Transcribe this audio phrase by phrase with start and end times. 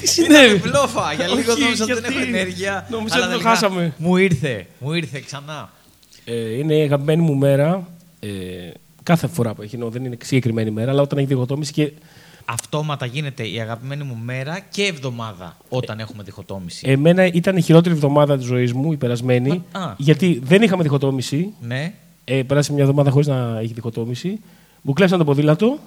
[0.00, 2.86] Τι συνέβη; Μπλόφα, για λίγο Όχι, νόμιζα ότι δεν γιατί; έχω ενέργεια.
[2.90, 3.92] Νόμιζα αλλά ότι το τελικά χάσαμε.
[3.98, 5.70] Μου ήρθε, μου ήρθε ξανά.
[6.24, 7.88] Ε, είναι η αγαπημένη μου μέρα.
[8.20, 8.28] Ε,
[9.02, 11.92] κάθε φορά που έχει, ενώ δεν είναι συγκεκριμένη μέρα, αλλά όταν έχει διχοτόμηση και
[12.48, 16.88] Αυτόματα γίνεται η αγαπημένη μου μέρα και εβδομάδα όταν έχουμε διχοτόμηση.
[16.90, 19.62] εμένα ήταν η χειρότερη εβδομάδα της ζωής μου, η περασμένη.
[19.72, 19.94] Μα- α.
[19.98, 21.52] γιατί δεν είχαμε διχοτόμηση.
[21.60, 21.92] Ναι,
[22.24, 24.40] Ε, πέρασε μια εβδομάδα χωρίς να έχει διχοτόμηση.
[24.82, 25.78] Μου κλέψαν το ποδήλατο.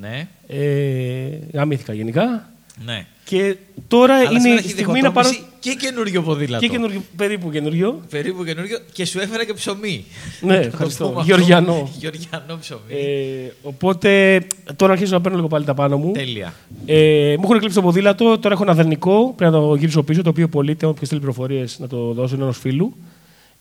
[0.00, 2.48] Ναι, Ε, γαμήθηκα γενικά.
[2.84, 3.06] ναι.
[3.26, 3.56] Και
[3.88, 5.28] τώρα Αλλά είναι σήμερα η έχει στιγμή να πάρω.
[5.28, 6.66] διχοτόμηση και καινούριο ποδήλατο.
[6.66, 8.00] Και καινούριο, περίπου καινούριο.
[8.10, 10.04] Περίπου καινούριο και σου έφερα και ψωμί.
[10.40, 11.04] Ναι, Να το ευχαριστώ.
[11.08, 11.34] πούμε αυτό.
[11.34, 11.90] Γεωργιανό.
[11.98, 12.80] Γεωργιανό ψωμί.
[12.88, 14.40] Ε, οπότε
[14.76, 16.12] τώρα αρχίζω να παίρνω λίγο πάλι τα πάνω μου.
[16.12, 16.54] Τέλεια.
[16.86, 19.32] Ε, μου έχουν κλείψει το ποδήλατο, τώρα έχω ένα δανεικό.
[19.36, 20.86] Πρέπει να το γυρίσω πίσω, το οποίο πωλείται.
[20.86, 22.96] Όποιος στείλει πληροφορίες να το δώσω ενό φίλου.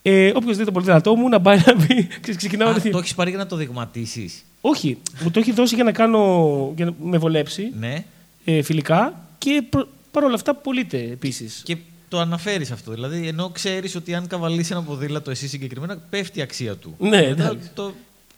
[0.06, 2.08] Ε, Όποιος δει το ποδήλατό μου να πάει να πει.
[2.08, 5.52] Ξέρεις, Ξεκινάω Α, τέτοιο- το έχεις πάρει για να το δειγματίσεις; Όχι, μου το έχει
[5.52, 6.74] δώσει για να κάνω.
[6.76, 8.04] για να με βολέψει Ναι.
[8.46, 11.62] ε, φιλικά και προ, παρόλα αυτά πωλείται επίσης.
[11.66, 11.78] Και
[12.10, 12.92] το αναφέρεις αυτό.
[12.92, 16.96] Δηλαδή, ενώ ξέρεις ότι αν καβαλήσει ένα ποδήλατο εσύ συγκεκριμένα, πέφτει η αξία του.
[17.00, 17.70] Ναι, Μετά εντάξει.
[17.74, 17.94] το...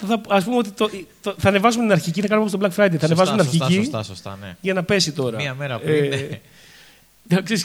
[0.08, 0.90] Θα, ας πούμε ότι το,
[1.22, 2.96] το- θα ανεβάσουμε την αρχική, θα κάνουμε όπως το Black Friday.
[3.00, 4.56] Θα ανεβάσουμε την σωστά, αρχική σωστά, σωστά, ναι.
[4.62, 5.38] για να πέσει τώρα.
[5.38, 6.06] Μία μέρα πριν, ναι.
[6.06, 6.38] Ε, ξέρεις,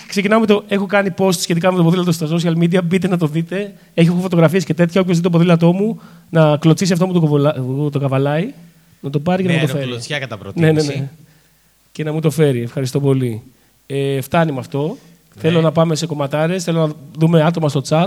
[0.08, 0.64] ξεκινάμε το.
[0.68, 2.80] Έχω κάνει post σχετικά με το ποδήλατο στα social media.
[2.84, 3.74] Μπείτε να το δείτε.
[3.94, 5.00] Έχω φωτογραφίες και τέτοια.
[5.00, 6.00] Όποιος δει το ποδήλατό μου,
[6.30, 7.54] να κλωτσίσει αυτό που το, κοβολα...
[7.92, 8.52] το καβαλάει,
[9.00, 9.82] να το πάρει και Με να μου το φέρει.
[9.82, 10.86] αεροκλωτσιά κατά Ναι, προτίμηση.
[10.88, 11.08] ναι, ναι.
[11.92, 12.62] Και να μου το φέρει.
[12.62, 13.42] Ευχαριστώ πολύ.
[13.86, 14.96] Ε, φτάνει με αυτό.
[15.34, 15.40] Ναι.
[15.40, 16.64] Θέλω να πάμε σε κομματάρες.
[16.64, 18.06] Θέλω να δούμε άτομα στο chat.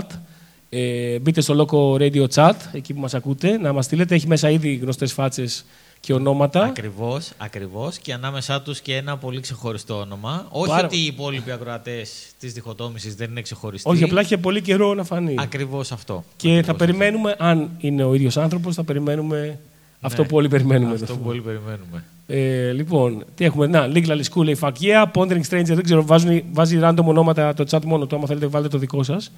[0.68, 4.14] Ε, μπείτε στο Loco Radio Chat, εκεί που μας ακούτε, να μας στείλετε.
[4.14, 5.64] Έχει μέσα ήδη γνωστές φάτσες
[6.04, 6.62] και ονόματα.
[6.64, 7.98] Ακριβώς, ακριβώς.
[7.98, 10.46] Και ανάμεσά τους και ένα πολύ ξεχωριστό όνομα.
[10.50, 13.90] Όχι Πάρα- ότι οι υπόλοιποι ακροατές της διχοτόμησης δεν είναι ξεχωριστοί.
[13.90, 15.34] Όχι, απλά είχε πολύ καιρό να φανεί.
[15.38, 16.24] Ακριβώς αυτό.
[16.36, 16.84] Και Ακριβώς θα αυτό.
[16.84, 19.58] περιμένουμε, αν είναι ο ίδιος άνθρωπος, θα περιμένουμε
[20.00, 20.28] αυτό Ναι.
[20.28, 20.94] που όλοι περιμένουμε.
[20.94, 22.04] Αυτό που όλοι περιμένουμε.
[22.26, 25.04] Ε, λοιπόν, τι έχουμε; Να, Legal School λέει fuck yeah.
[25.14, 28.16] Pondering Stranger, δεν ξέρω, βάζουν, βάζει random ονόματα το chat μόνο του.
[28.16, 29.32] Άμα θέλετε, βάλτε το δικό σας.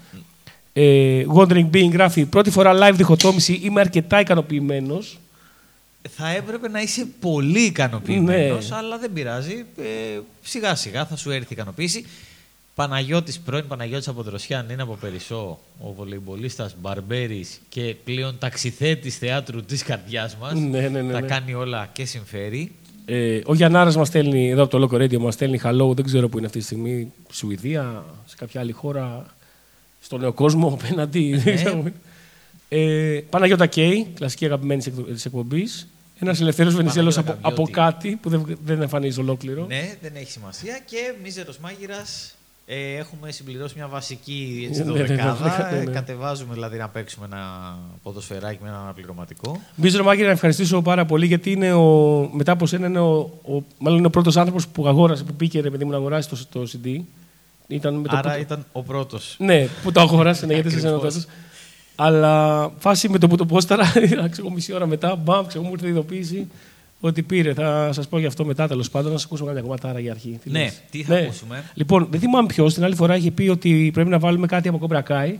[0.72, 3.60] Ε, Wandering Being γράφει πρώτη φορά live διχοτόμηση.
[3.62, 5.18] Είμαι αρκετά ικανοποιημένος.
[6.08, 8.76] Θα έπρεπε να είσαι πολύ ικανοποιημένος, Ναι.
[8.76, 9.64] αλλά δεν πειράζει.
[9.78, 12.06] Ε, σιγά σιγά θα σου έρθει η ικανοποίηση.
[12.74, 19.64] Παναγιώτης, πρώην Παναγιώτης από Δροσιά, είναι από Περισσό, ο βολεϊμπολίστας Μπαρμπέρης και πλέον ταξιθέτης θεάτρου
[19.64, 20.52] της καρδιάς μας.
[20.54, 21.26] Ναι, ναι, ναι, Τα ναι.
[21.26, 22.72] κάνει όλα και συμφέρει.
[23.04, 25.94] Ε, ο Γιαννάρα μας στέλνει εδώ από το Loco Radio, μας στέλνει hello.
[25.94, 27.12] Δεν ξέρω που είναι αυτή τη στιγμή.
[27.32, 29.26] Σουηδία, σε κάποια άλλη χώρα,
[30.00, 31.36] στον νέο κόσμο απέναντι.
[31.36, 31.60] δεν Ναι.
[31.62, 31.84] ξέρω.
[32.68, 34.82] ε, Παναγιώτα Κέι, κλασική αγαπημένη
[35.12, 35.86] της εκπομπής.
[36.18, 37.96] Ένας ελευθερός Βενιζέλος από, Παναγιώτα από Καμιώτη.
[38.06, 39.64] κάτι που δεν, δεν εμφανίζει ολόκληρο.
[39.66, 40.78] Ναι, δεν έχει σημασία.
[40.84, 42.34] Και μίζερος μάγειρας,
[42.66, 45.68] ε, έχουμε συμπληρώσει μια βασική έτσι, Ναι, ναι, ναι, δωδεκάδα.
[45.72, 45.90] ναι, ναι.
[45.90, 49.60] Ε, Κατεβάζουμε δηλαδή να παίξουμε ένα ποδοσφαιράκι με ένα αναπληρωματικό.
[49.76, 53.62] Μπίζρο Μάγκη, να ευχαριστήσω πάρα πολύ γιατί είναι ο, μετά από σένα είναι ο, ο,
[53.78, 56.38] μάλλον είναι ο πρώτος άνθρωπος που αγόρασε, που πήγε ρε παιδί μου να αγοράσει το,
[56.52, 57.00] το CD.
[57.68, 59.34] Ήταν με το Άρα πρώτο- ήταν ο πρώτος.
[59.38, 61.02] Ναι, που το αγόρασε, ναι, γιατί σε Ακριβώς.
[61.02, 61.26] ένα τόσο.
[61.96, 63.84] Αλλά φάση με το που το πόσταρα,
[64.30, 66.46] ξέρω μισή ώρα μετά, μπαμ, ξέρω μου ήρθε η ειδοποίηση
[67.00, 67.52] ότι πήρε.
[67.54, 70.38] Θα σας πω γι' αυτό μετά τέλος πάντων, να σας ακούσουμε κάποια κομμάτια για αρχή.
[70.44, 73.90] Ναι, λες; τι θα ακούσουμε; Λοιπόν, δεν θυμάμαι ποιος, την άλλη φορά είχε πει ότι
[73.94, 75.34] πρέπει να βάλουμε κάτι από Cobra Kai,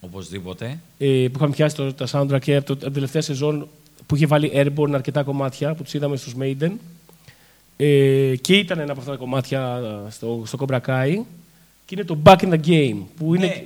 [0.00, 0.78] Οπωσδήποτε.
[0.98, 3.68] ε, που είχαμε πιάσει το, τα soundtrack και από το, την τελευταία σεζόν
[4.06, 6.70] που είχε βάλει Airborne αρκετά κομμάτια που τους είδαμε στους Maiden.
[7.76, 9.80] Ε, και ήταν ένα από αυτά τα κομμάτια
[10.10, 11.18] στο, στο Cobra Kai.
[11.86, 12.96] Και είναι το Back in the Game.
[13.16, 13.64] Που είναι, Ναι.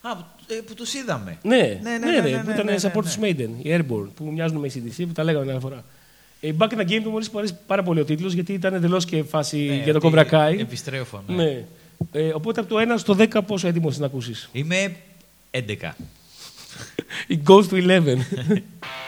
[0.00, 0.24] Α, ε,
[0.66, 1.38] που τους είδαμε.
[1.42, 3.02] Ναι, Ναι, ναι, ναι, ναι, ναι, ναι, που ναι, ήταν ναι, support ναι.
[3.02, 5.84] τους Maiden, οι Airborne, που μοιάζουν με ACDC, που τα λέγαμε την άλλη φορά.
[6.40, 9.04] Ε, Back in the Game του μου αρέσει πάρα πολύ ο τίτλος, γιατί ήταν εντελώς
[9.04, 10.58] και φάση Ναι, για το ότι Cobra Kai.
[10.58, 11.44] Επιστρέφω, ναι.
[11.44, 11.64] Ναι.
[12.12, 14.96] Ε, οπότε από το 1 στο 10 πόσο έτοιμος να ακούσεις; Είμαι
[15.50, 15.60] 11.
[17.28, 18.16] It goes to 11.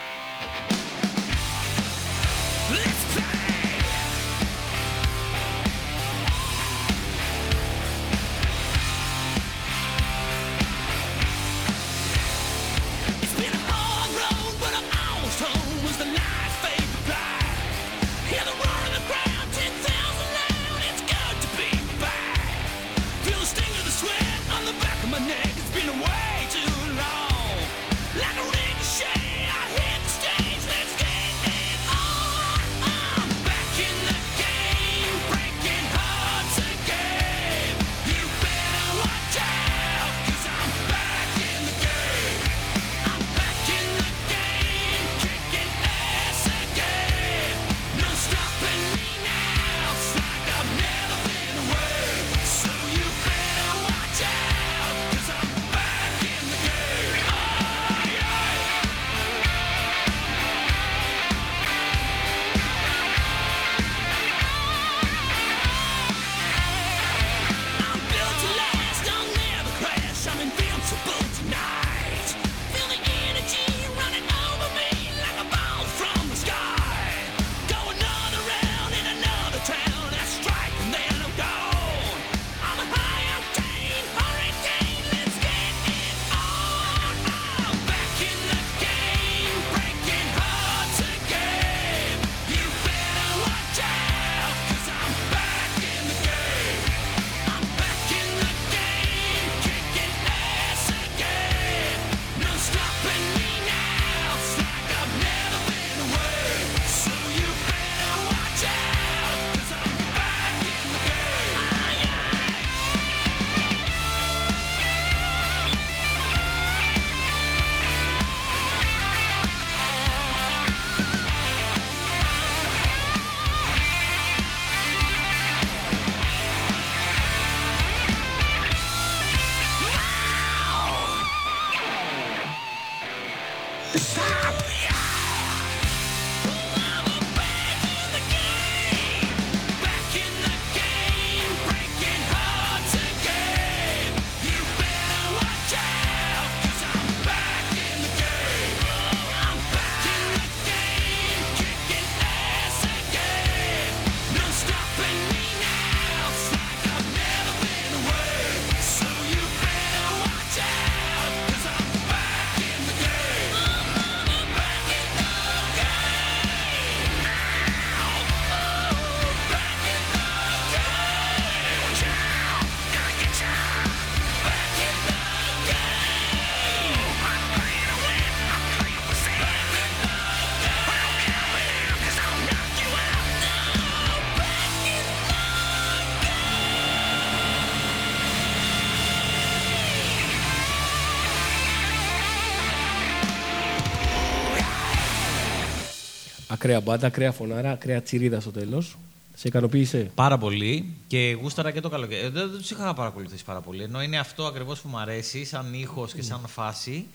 [196.61, 198.97] Ακραία μπάντα, ακραία φωνάρα, ακραία τσιρίδα στο τέλος.
[199.35, 200.11] Σε ικανοποίησε.
[200.15, 202.21] Πάρα πολύ και γούσταρα και το καλοκαίρι.
[202.25, 203.83] Ε, Δεν, δεν τους είχα παρακολουθήσει πάρα πολύ.
[203.83, 207.05] Ενώ είναι αυτό ακριβώς που μου αρέσει, σαν ήχος και σαν φάση.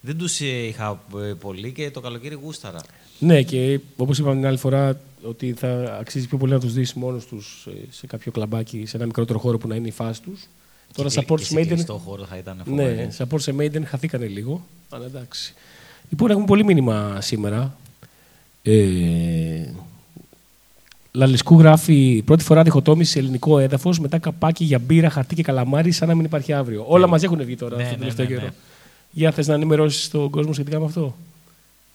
[0.00, 2.80] Δεν τους είχα ε, πολύ και το καλοκαίρι γούσταρα.
[3.18, 6.94] Ναι, και όπως είπαμε την άλλη φορά, ότι θα αξίζει πιο πολύ να τους δεις
[6.94, 10.46] μόνος τους σε κάποιο κλαμπάκι, σε ένα μικρότερο χώρο που να είναι η φάση τους.
[10.94, 11.66] Τώρα και, support και σε Maiden.
[11.66, 12.94] κλειστό χώρο θα ήταν φοβερό.
[12.94, 14.66] Ναι, support σε Maiden χαθήκανε λίγο.
[14.90, 15.54] Αλλά εντάξει.
[16.10, 17.76] Λοιπόν, έχουμε πολύ μήνυμα σήμερα.
[18.62, 19.72] Ε,
[21.12, 25.90] Λαλισκού γράφει πρώτη φορά διχοτόμηση σε ελληνικό έδαφος μετά καπάκι για μπύρα, χαρτί και καλαμάρι,
[25.90, 26.84] σαν να μην υπάρχει αύριο.
[26.88, 28.40] Όλα μαζί έχουν βγει τώρα Ναι, στον ναι, τελευταίο ναι, ναι.
[28.40, 28.52] καιρό.
[29.10, 31.16] Για θες να ενημερώσεις τον κόσμο σχετικά με αυτό;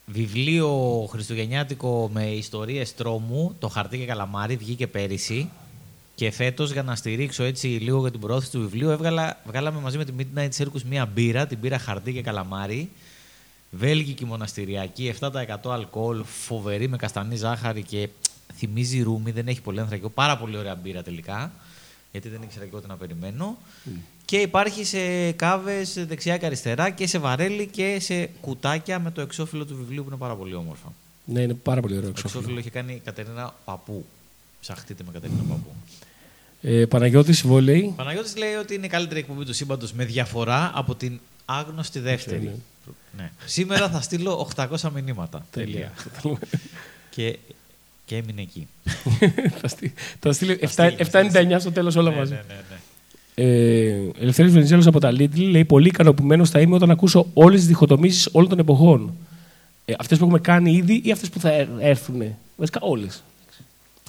[0.06, 0.70] Βιβλίο
[1.10, 5.50] χριστουγεννιάτικο με ιστορίες τρόμου, το χαρτί και καλαμάρι, βγήκε πέρυσι.
[6.16, 9.98] Και φέτος, για να στηρίξω έτσι λίγο για την προώθηση του βιβλίου, έβγαλα, βγάλαμε μαζί
[9.98, 12.90] με τη Midnight Circus μία μπύρα, την μπύρα χαρτί και καλαμάρι.
[13.72, 18.10] Βέλγικη μοναστηριακή, 7% αλκοόλ, φοβερή με καστανή ζάχαρη και
[18.56, 20.10] θυμίζει ρούμι, δεν έχει πολύ ανθρακικό.
[20.10, 21.52] Πάρα πολύ ωραία μπύρα τελικά,
[22.12, 23.58] γιατί δεν ήξερα και εγώ τι να περιμένω.
[24.26, 29.22] Και υπάρχει σε κάβες δεξιά και αριστερά και σε βαρέλι και σε κουτάκια με το
[29.22, 30.94] εξώφυλλο του βιβλίου που είναι πάρα πολύ όμορφα.
[31.26, 32.40] Ναι, είναι πάρα πολύ ωραίο Το εξώφυλλο.
[32.40, 34.06] εξώφυλλο είχε κάνει η Κατερίνα Παππού.
[34.62, 35.70] Ψαχτείτε με Κατερίνα Παππού.
[36.62, 37.94] Ε, Παναγιώτης Βόλεϊ.
[37.96, 42.62] Παναγιώτης λέει ότι είναι η καλύτερη εκπομπή του σύμπαντος με διαφορά από την άγνωστη δεύτερη.
[43.18, 43.24] Ναι.
[43.24, 43.32] Ναι.
[43.46, 45.46] Σήμερα θα στείλω 800 μηνύματα.
[45.52, 45.92] Τέλεια.
[47.10, 47.38] και,
[48.06, 48.68] και έμεινε εκεί.
[49.62, 52.32] θα στείλει- θα στείλει Θα στείλει, θα 7,99 στο τέλος όλα ναι, μαζί.
[52.34, 52.78] ναι, ναι, ναι.
[53.40, 57.68] Ε, Ελευθέρης Βενιζέλος από τα Lidl λέει πολύ ικανοποιημένο θα είμαι όταν ακούσω όλες τις
[57.68, 59.14] διχοτομήσεις όλων των εποχών.
[59.86, 62.36] Ε, αυτές που έχουμε κάνει ήδη ή αυτές που θα έρ- έρθουν.
[62.56, 63.24] Βασικά όλες.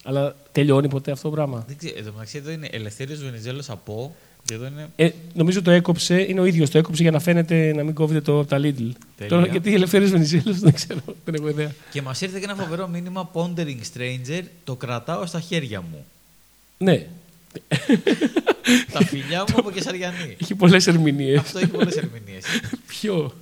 [0.04, 3.94] Αλλά τελειώνει ποτέ αυτό το πράγμα; Δεν ξέρω, εδώ μεταξύ εδώ είναι Ελευθέριος Βενιζέλος από
[3.94, 7.73] και εδώ είναι Ε, νομίζω το έκοψε, είναι ο ίδιος το έκοψε για να φαίνεται
[7.76, 8.61] να μην κόβεται το από τα Lidl.
[8.62, 9.28] Τέλεια.
[9.28, 11.71] Τώρα γιατί Ελευθέρης Βενιζέλος δεν ξέρω, δεν έχω ιδέα.
[11.90, 14.42] Και μας ήρθε και ένα φοβερό μήνυμα Pondering Stranger.
[14.64, 16.04] Το κρατάω στα χέρια μου.
[16.78, 17.07] Ναι,
[18.92, 20.37] Τα φιλιά μου από Κεσαριανή.
[20.40, 21.38] έχει πολλές ερμηνείες.
[21.38, 22.45] Αυτό έχει πολλές ερμηνείες.
[23.00, 23.33] Ποιο;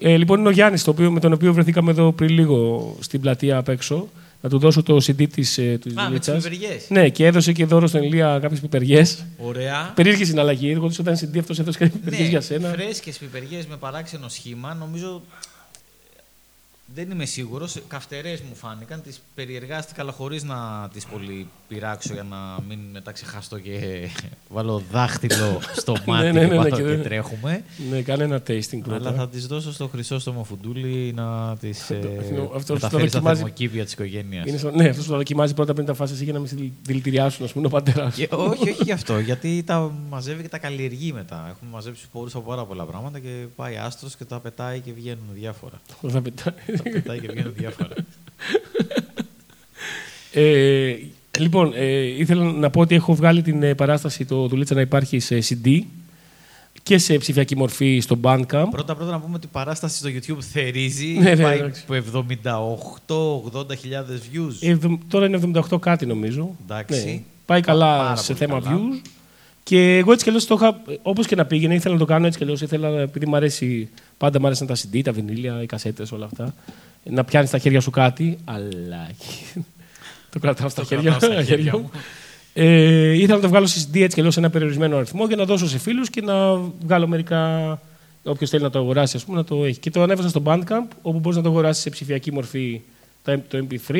[0.00, 3.68] Ε, λοιπόν, είναι ο Γιάννης, με τον οποίο βρεθήκαμε εδώ πριν λίγο στην πλατεία απ'
[3.68, 4.08] έξω.
[4.44, 6.42] Να του δώσω το CD της, ε, της Α, με τις δουλίτσας.
[6.42, 6.78] πιπεριέ.
[6.88, 9.04] Ναι, και έδωσε και δώρο στον Ηλία κάποιες πιπεριέ.
[9.36, 9.92] Ωραία.
[9.94, 10.70] Περίεργη συναλλαγή.
[10.70, 12.68] Εγώ του όταν CD αυτός έδωσε κάτι πιπεριέ Ναι, για σένα.
[12.68, 14.74] φρέσκες πιπεριές με παράξενο σχήμα.
[14.74, 15.22] Νομίζω
[16.94, 17.76] δεν είμαι σίγουρος.
[17.88, 19.02] Καυτερές μου φάνηκαν.
[19.02, 22.36] Τις περιεργάστηκα, αλλά χωρίς να τις πολύ πειράξω για να
[22.68, 23.78] μην μετά ξεχαστώ και
[24.54, 27.64] βάλω δάχτυλο στο μάτι ναι, ναι, και, ναι, πάω και και δεν- τρέχουμε.
[27.90, 29.08] Ναι, κάνε ένα tasting πρώτα.
[29.08, 33.18] Αλλά θα τις δώσω στο Χρυσόστομο Φουντούλη να τις Αυτό- ε, αυτός το μεταφέρει στα
[33.18, 33.40] δοκιμάζει.
[33.40, 34.46] θερμοκήπια της οικογένειας.
[34.46, 36.48] Είναι στο- ναι, αυτό που το δοκιμάζει πρώτα πριν τα φάσεις εσύ για να μην
[36.48, 38.14] σε δηλητηριάσουν, ας πούμε, ο πατέρας.
[38.14, 39.18] Και, όχι, όχι γι' αυτό.
[39.32, 41.46] Γιατί τα μαζεύει και τα καλλιεργεί μετά.
[41.50, 45.24] Έχουμε μαζέψει πόρους από πάρα πολλά πράγματα και πάει άστρος και τα πετάει και βγαίνουν
[45.34, 45.80] διάφορα.
[46.08, 46.54] Θα πετάει.
[46.84, 47.88] Τα πετάει και βγαίνουν διάφορα.
[50.32, 50.94] Ε,
[51.38, 55.18] λοιπόν, ε, ήθελα να πω ότι έχω βγάλει την ε, παράσταση το δουλίτσα να υπάρχει
[55.18, 55.80] σε CD
[56.82, 58.66] και σε ψηφιακή μορφή στο Bandcamp.
[58.70, 61.06] Πρώτα πρώτα να πούμε ότι η παράσταση στο YouTube θερίζει.
[61.06, 61.84] Ναι, ναι, πάει εντάξει.
[61.88, 64.54] από 78-80 χιλιάδες views.
[64.60, 66.56] Ε, εβδομ- τώρα είναι 78 κάτι νομίζω.
[66.64, 67.04] Εντάξει.
[67.04, 67.20] Ναι.
[67.46, 68.76] Πάει καλά Πάρα σε πολύ θέμα καλά.
[68.78, 69.00] views.
[69.62, 72.26] Και εγώ έτσι κι αλλιώς το είχα, όπως και να πήγαινε, ήθελα να το κάνω
[72.26, 72.60] έτσι κι αλλιώς.
[72.60, 73.88] Ήθελα, επειδή μου αρέσει,
[74.18, 76.54] πάντα μου άρεσαν τα CD, τα βινίλια, οι κασέτες, όλα αυτά.
[77.04, 79.10] Να πιάνεις στα χέρια σου κάτι, αλλά.
[80.32, 81.90] το κρατάω στα Το χέρια, κρατάω στα χέρια χέρια μου.
[82.54, 85.36] Ε, ήθελα να το βγάλω σε CD έτσι κι αλλιώς σε ένα περιορισμένο αριθμό για
[85.36, 87.80] να δώσω σε φίλους και να βγάλω μερικά.
[88.24, 89.78] Όποιος θέλει να το αγοράσει, ας πούμε, να το έχει.
[89.78, 92.80] Και το ανέβασα στο Bandcamp, όπου μπορείς να το αγοράσεις σε ψηφιακή μορφή
[93.22, 93.96] το το MP3,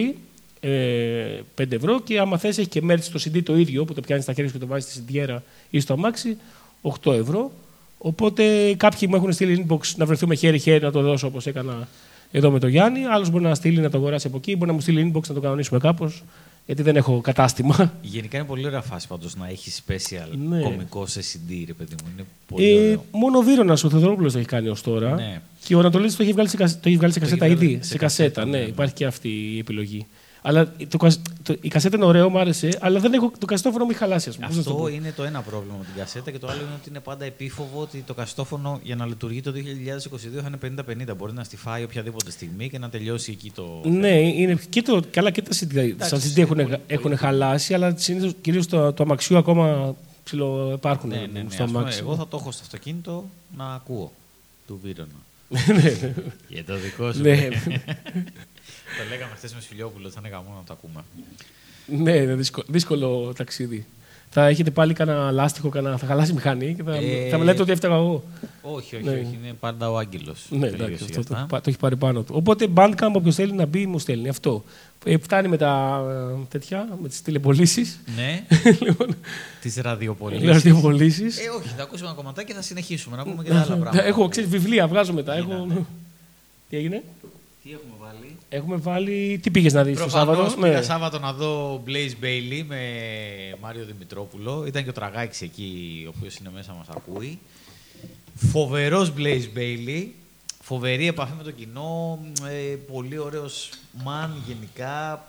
[0.64, 2.00] ε, 5 ευρώ.
[2.00, 4.50] Και άμα θες, έχεις και merch στο CD το ίδιο, που το πιάνεις στα χέρια
[4.50, 6.36] σου και το βάζεις στη συντιέρα ή στο αμάξι,
[6.82, 7.52] 8 ευρώ.
[7.98, 11.88] Οπότε κάποιοι μου έχουν στείλει inbox να βρεθούμε χέρι-χέρι να το δώσω όπως έκανα
[12.32, 13.04] εδώ με τον Γιάννη.
[13.04, 15.34] Άλλος μπορεί να στείλει να το αγοράσει από εκεί, μπορεί να μου στείλει inbox να
[15.34, 16.22] το κανονίσουμε κάπως.
[16.66, 17.92] Γιατί δεν έχω κατάστημα.
[18.02, 20.60] Γενικά είναι πολύ ωραία φάση πάντως να έχεις special Ναι.
[20.62, 22.10] κωμικό σε CD, ρε παιδί μου.
[22.14, 23.04] Είναι πολύ Ε, ωραίο.
[23.10, 25.14] μόνο ο Βίρονας ο Θεοδωρόπουλος το έχει κάνει ως τώρα.
[25.14, 25.40] Ναι.
[25.64, 27.54] Και ο Ανατολής το έχει βγάλει σε, κασ- το έχει βγάλει σε Το κασέτα έχει
[27.54, 27.82] βγάλει ήδη.
[27.82, 28.68] σε Σε κασέτα, κασέτα, ναι, ναι, ναι.
[28.70, 30.06] υπάρχει και αυτή η επιλογή.
[30.44, 33.84] Αλλά το, κασ- το- η κασέτα είναι ωραίο, μου άρεσε, αλλά δεν έχω, το καστόφωνο
[33.84, 34.28] μου έχει χαλάσει.
[34.28, 34.46] Ας πούμε.
[34.46, 34.88] Πώς να το Αυτό πω.
[34.88, 37.80] είναι το ένα πρόβλημα με την κασέτα και το άλλο είναι ότι είναι πάντα επίφοβο
[37.80, 41.16] ότι το καστόφωνο για να λειτουργεί το 2022 θα είναι 50-50.
[41.16, 43.80] Μπορεί να στιφάει οποιαδήποτε στιγμή και να τελειώσει εκεί το.
[43.84, 47.74] Ναι, είναι και το, καλά και τα CD, τα CD έχουν, πολύ- έχουν πολύ- χαλάσει,
[47.74, 51.50] αλλά συνήθως κυρίως το, το αμαξιού ακόμα ψηλό υπάρχουν Ναι, ναι, ναι.
[51.50, 51.98] στο Ας πούμε, αμάξι.
[51.98, 53.24] εγώ θα το έχω στο αυτοκίνητο
[53.56, 54.12] να ακούω
[54.66, 55.08] του Βίρονα.
[56.48, 57.22] Για το δικό σου.
[58.98, 61.00] ναι, το λέγαμε χθες με Σφιλιόπουλο, θα είναι γαμό να το ακούμε.
[62.02, 63.86] ναι, είναι δύσκολο, δύσκολο ταξίδι.
[64.34, 67.44] Θα έχετε πάλι κανένα λάστιχο, κανένα, θα χαλάσει η μηχανή και θα, Ε, θα με
[67.44, 68.24] λέτε ότι έφταγα εγώ.
[68.62, 69.10] Όχι, όχι, Ναι.
[69.10, 69.38] όχι.
[69.42, 70.46] Είναι πάντα ο Άγγελος.
[70.50, 72.32] Ναι, εντάξει, αυτό το, το, έχει πάρει πάνω του.
[72.36, 74.64] Οπότε Bandcamp, όποιος θέλει να μπει, μου στέλνει αυτό.
[75.04, 76.02] Ε, φτάνει με τα
[76.40, 78.00] ε, τέτοια, με τις τηλεπολίσεις.
[78.16, 78.44] Ναι,
[78.86, 79.16] λοιπόν,
[79.60, 80.48] τις ραδιοπολίσεις.
[80.48, 81.38] ραδιοπολίσεις.
[81.38, 84.04] Ε, όχι, θα ακούσουμε ένα κομματάκι και θα συνεχίσουμε να πούμε και τα άλλα πράγματα.
[84.04, 85.34] Έχω ξέρεις, βιβλία, βγάζω μετά.
[85.34, 85.50] Έχω...
[85.52, 85.84] Γίνανε.
[86.68, 87.02] Τι έγινε;
[87.62, 89.38] Τι έχουμε βάλει; Έχουμε βάλει.
[89.42, 90.60] Τι πήγες να δεις το Προφανώς Σάββατο.
[90.60, 90.82] πήγα Ναι.
[90.82, 92.80] Σάββατο να δω Blaze Bailey με
[93.60, 94.66] Μάριο Δημητρόπουλο.
[94.66, 97.38] Ήταν και ο Τραγάκης εκεί, ο οποίος είναι μέσα μας ακούει.
[98.34, 100.06] Φοβερός Blaze Bailey.
[100.62, 102.18] Φοβερή επαφή με το κοινό.
[102.48, 103.70] ε, πολύ ωραίος
[104.04, 105.26] man γενικά.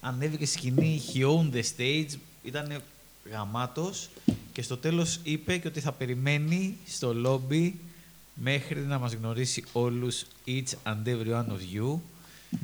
[0.00, 2.18] Ανέβηκε στη σκηνή, he owned the stage.
[2.42, 2.76] Ήταν
[3.32, 4.08] γαμάτος.
[4.52, 7.72] Και στο τέλος είπε και ότι θα περιμένει στο lobby
[8.34, 12.00] μέχρι να μας γνωρίσει όλους each and every one of you.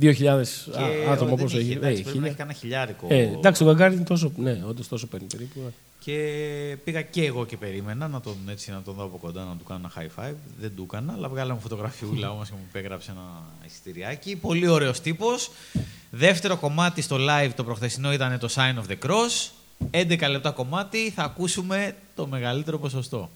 [0.01, 1.73] 2.000 Και α- άτομα δεν πόσο είχε, έχει.
[1.79, 2.33] εντάξει, Ναι, πρέπει να έχει χίλια.
[2.33, 3.07] κανένα χιλιάρικο.
[3.11, 4.33] Ε, εντάξει, το Γκαγκάρι είναι τόσο.
[4.37, 5.73] Ναι, όντως τόσο παίρνει περίπου.
[6.05, 6.17] Και
[6.85, 9.65] πήγα και εγώ και περίμενα να τον, έτσι, να τον δω από κοντά, να του
[9.65, 10.35] κάνω ένα high five.
[10.61, 13.23] Δεν του έκανα, αλλά βγάλαμε φωτογραφιούλα όμως και μου υπέγραψε ένα
[13.67, 14.37] εισιτηριάκι.
[14.37, 15.51] Πολύ ωραίος τύπος.
[16.11, 19.51] Δεύτερο κομμάτι στο live το προχθεσινό ήταν το Sign of the Cross.
[19.91, 23.31] 11 λεπτά κομμάτι, θα ακούσουμε το μεγαλύτερο ποσοστό.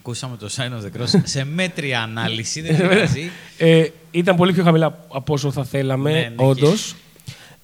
[0.00, 3.30] Ακούσαμε το Sign of the Cross σε μέτρια ανάλυση, δεν πειράζει.
[3.58, 6.94] Ε, ήταν πολύ πιο χαμηλά από όσο θα θέλαμε, Ναι, ναι, όντως.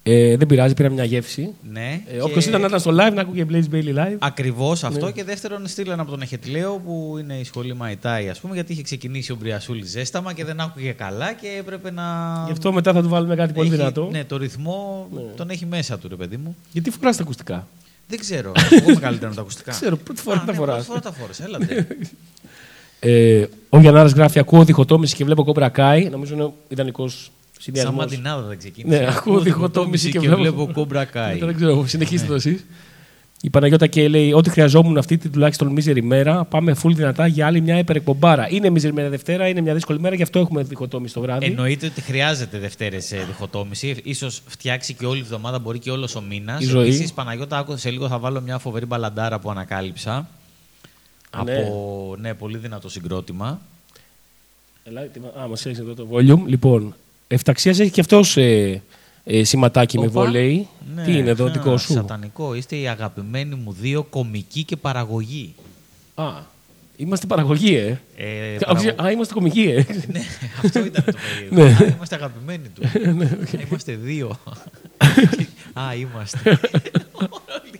[0.03, 1.53] Ε, δεν πειράζει, πήραμε μια γεύση.
[1.71, 2.01] ναι.
[2.07, 4.15] Ε, Όποιος ήταν να ήταν στο live, να ακούγε Blaze Bailey live.
[4.19, 5.05] Ακριβώς αυτό.
[5.05, 5.11] Ναι.
[5.11, 8.81] Και δεύτερον, στείλαν από τον Εχετλέο που είναι η σχολή Μαϊτάι, ας πούμε, γιατί είχε
[8.81, 12.03] ξεκινήσει ο Μπριασούλη ζέσταμα και δεν άκουγε καλά και έπρεπε να.
[12.45, 14.09] Γι' αυτό μετά θα του βάλουμε κάτι πολύ Έχει- δυνατό.
[14.11, 15.21] Ναι, το ρυθμό Ναι.
[15.35, 16.55] τον έχει μέσα του, ρε παιδί μου.
[16.71, 17.67] Γιατί φορά τα ακουστικά.
[18.07, 18.51] Δεν ξέρω.
[18.71, 19.71] Εγώ είμαι καλύτερο με τα ακουστικά.
[19.71, 20.75] Ξέρω, πρώτη φορά Α, τα ναι, φοράς.
[20.85, 21.87] Πρώτη φορά τα φόρεσα, έλατε.
[22.99, 26.09] Ε, ο Γιαννάρα γράφει: Ακούω διχοτόμηση και βλέπω κόμπρα Κάι.
[26.09, 27.13] Νομίζω είναι ιδανικός
[27.51, 27.91] Σαν συνδυασμό.
[27.91, 28.99] μαντινάδα δεν ξεκίνησε.
[28.99, 31.39] Ναι, ακούω διχοτόμηση και βλέπω- κόμπρα κάι.
[31.39, 32.65] Δεν ξέρω, συνεχίστε το εσείς.
[33.41, 37.45] Η Παναγιώτα και λέει: Ό,τι χρειαζόμουν αυτή την τουλάχιστον μίζερη μέρα, πάμε full δυνατά για
[37.45, 38.49] άλλη μια υπερεκπομπάρα.
[38.49, 41.45] Είναι μίζερη μέρα Δευτέρα, είναι μια δύσκολη μέρα, γι' αυτό έχουμε διχοτόμηση το βράδυ.
[41.45, 44.13] Εννοείται ότι χρειάζεται Δευτέρες διχοτόμηση.
[44.15, 46.61] σω φτιάξει και όλη η εβδομάδα, μπορεί και όλος ο μήνας.
[46.63, 46.87] Η ζωή.
[46.87, 50.27] Επίσης, Παναγιώτα, άκουσα σε λίγο θα βάλω μια φοβερή μπαλαντάρα που ανακάλυψα.
[51.29, 51.51] Α, ναι.
[51.51, 53.61] από ναι, πολύ δυνατό συγκρότημα.
[54.83, 56.43] Ελά, τι μα- Α, μας έχει εδώ το volume.
[56.45, 56.95] Λοιπόν,
[57.27, 58.81] Εφταξίας έχει και αυτός ε,
[59.29, 60.11] ε, σηματάκι με Οπα.
[60.23, 60.67] βόλεϊ.
[60.95, 62.53] Ναι, Τι είναι εδώ, α, δικό σου; Σατανικό.
[62.53, 65.53] Είστε οι αγαπημένοι μου δύο κομικοί και παραγωγή.
[66.15, 66.25] Α,
[66.97, 67.99] είμαστε παραγωγή, ε.
[68.17, 69.85] Ε, Α, παραγω- Α, είμαστε κομικοί, ε.
[70.11, 70.21] ναι,
[70.63, 71.13] αυτό ήταν το
[71.49, 71.63] περίεργο.
[71.79, 71.85] Ναι.
[71.85, 72.81] Α, είμαστε αγαπημένοι του.
[73.67, 74.39] Είμαστε δύο.
[75.73, 76.59] Α, είμαστε.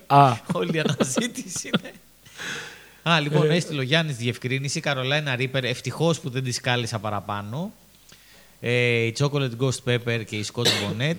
[0.08, 1.92] Α, Όλη η αναζήτηση είναι.
[3.16, 4.80] Α, λοιπόν, έστειλε ο Γιάννης διευκρίνηση.
[4.80, 7.72] Καρολάινα Ρίπερ, ευτυχώς που δεν τη κάλυσα παραπάνω.
[8.60, 8.72] Ε,
[9.06, 11.16] η Chocolate Ghost Pepper και η Scotch Bonnet.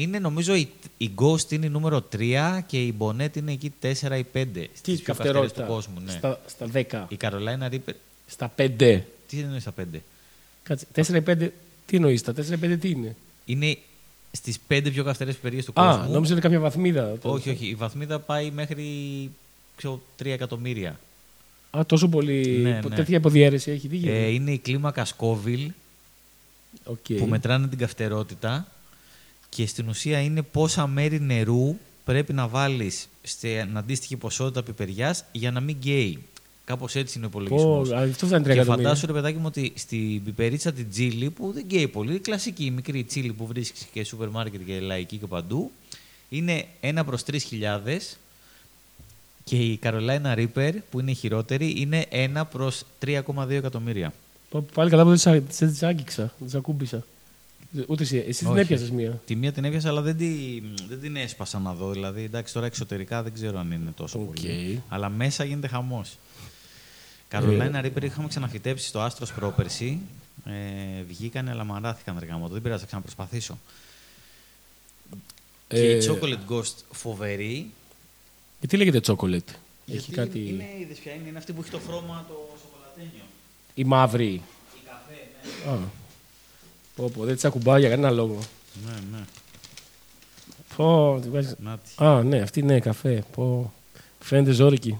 [0.00, 3.86] Είναι νομίζω η, η Ghost είναι η νούμερο 3 και η Bonnet είναι εκεί 4
[3.86, 3.94] ή 5.
[4.02, 5.62] τι Στις πιο καυτερές καυτερότητα.
[5.62, 6.00] του κόσμου.
[6.04, 6.10] Ναι.
[6.12, 7.04] Στα, στα 10.
[7.12, 7.94] Η Καρολάινα Ρίπερ.
[8.26, 9.00] Στα 5.
[9.28, 9.84] Τι εννοείς στα 5.
[10.62, 11.48] Κάτσε, 4 ή 5.
[11.86, 13.78] Τι εννοείς, τα 4 ή 5 τι είναι; Είναι
[14.32, 16.12] στις 5 πιο καυτερές πιπεριές του Α, κόσμου.
[16.12, 17.16] νόμιζα είναι κάποια βαθμίδα.
[17.22, 17.66] Όχι, όχι.
[17.66, 18.86] Η βαθμίδα πάει μέχρι
[19.76, 21.00] ξέρω, 3 εκατομμύρια.
[21.70, 22.48] Α, τόσο πολύ.
[22.62, 22.96] Ναι, ναι.
[22.96, 23.88] Τέτοια υποδιαίρεση έχει.
[23.88, 25.66] Τι γίνεται; Ε, είναι η κλίμακα Scoville
[26.84, 27.12] Οκ.
[27.18, 28.66] που μετράνε την καυτερότητα
[29.50, 35.50] και στην ουσία είναι πόσα μέρη νερού πρέπει να βάλεις στην αντίστοιχη ποσότητα πιπεριάς για
[35.50, 36.18] να μην καίει.
[36.64, 37.90] Κάπως έτσι είναι ο Πω, υπολογισμός.
[37.90, 38.84] α, αυτό φτάνει 3 Και εκατομμύρια.
[38.88, 42.64] φαντάσου ρε παιδάκι μου ότι στην πιπερίτσα την τσίλι που δεν καίει πολύ, η κλασική
[42.64, 45.70] η μικρή τσίλι που βρίσκεις και σούπερ μάρκετ και λαϊκή και παντού,
[46.28, 47.36] είναι 1 προς 3.000
[49.44, 54.12] και η Carolina Reaper που είναι η χειρότερη είναι 1 προς 3,2 εκατομμύρια.
[54.50, 56.32] Πω, Πάλι καλά που δεν τις α- δεν τις άγγιξα.
[56.38, 57.04] Δεν τις ακούμπησα.
[57.86, 58.60] Ούτε εσύ, εσύ την Όχι.
[58.60, 59.20] έπιασες μία.
[59.26, 61.90] Τη μία την έπιασα, αλλά δεν, τη, δεν την έσπασα να δω.
[61.90, 64.24] Δηλαδή, εντάξει, τώρα εξωτερικά δεν ξέρω αν είναι τόσο Οκ.
[64.24, 64.82] πολύ.
[64.88, 66.18] Αλλά μέσα γίνεται χαμός.
[67.28, 69.98] Carolina Reaper είχαμε ξαναφυτέψει στο Άστρο πρόπερση.
[70.44, 72.48] Ε, βγήκανε, αλλά μαράθηκαν ρε γαμώ.
[72.48, 73.58] Δεν πειράζει, θα ξαναπροσπαθήσω.
[75.68, 77.70] Και Ε, η Chocolate Ghost φοβερή.
[78.58, 79.46] Γιατί λέγεται chocolate; Έχει
[79.86, 80.38] γιατί κάτι.
[80.48, 83.24] Είναι, είδες ποια είναι, είναι αυτή που έχει το χρώμα το σοκολατένιο.
[83.74, 84.26] Η μαύρη.
[84.32, 84.42] Η
[84.86, 85.28] καφέ,
[85.66, 85.72] ναι.
[85.72, 85.78] Α.
[86.96, 88.38] Πω, πω, δεν τη ακουμπάω για κανένα λόγο.
[88.86, 89.24] Ναι, ναι.
[90.76, 91.90] Πω, τη βάζεις- Νάτι.
[92.04, 93.24] Α, ναι, αυτή είναι καφέ.
[93.34, 93.72] Πω.
[94.20, 94.98] Φαίνεται ζόρικη.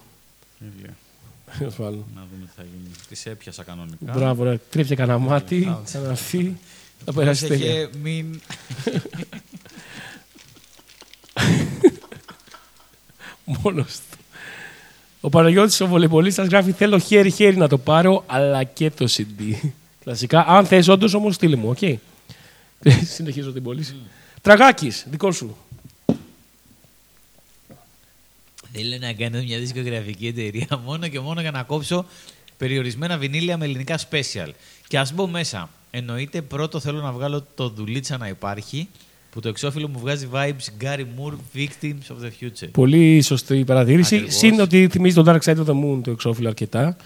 [0.59, 0.97] Τέλεια.
[1.59, 2.05] Τέλος πάντων.
[2.15, 2.95] Να δούμε τι θα γίνει.
[3.23, 4.13] Τη έπιασα κανονικά.
[4.13, 4.59] Μπράβο, ρε.
[4.71, 5.79] Τρίψε κανένα μάτι, Α.
[5.85, 6.57] ξαναρθεί.
[7.05, 7.67] Θα περάσει τέλεια.
[7.67, 8.41] Πρόσεχε, μην...
[13.63, 14.19] Μόνος του.
[15.21, 19.55] Ο Παναγιώτης ο βολεμπολίστας γράφει θέλω χέρι-χέρι να το πάρω, αλλά και το CD.
[20.05, 20.45] Κλασικά.
[20.47, 21.79] Αν θες όντως όμως στείλε μου, οκ.
[23.15, 23.95] Συνεχίζω την πώληση.
[24.43, 25.57] Τραγάκης, δικό σου.
[28.73, 32.05] Θέλω να κάνω μια δισκογραφική εταιρεία μόνο και μόνο για να κόψω
[32.57, 34.49] περιορισμένα βινίλια με ελληνικά special.
[34.89, 35.71] Και ας μπω μέσα.
[35.91, 38.89] Εννοείται πρώτο θέλω να βγάλω το δουλίτσα να υπάρχει
[39.31, 42.69] που το εξώφυλλο μου βγάζει vibes Gary Moore Victims of the Future.
[42.73, 44.15] Πολύ σωστή παρατήρηση.
[44.15, 44.37] Ακριβώς.
[44.37, 46.97] Συν ότι θυμίζει τον Dark Side of the Moon το εξώφυλλο αρκετά.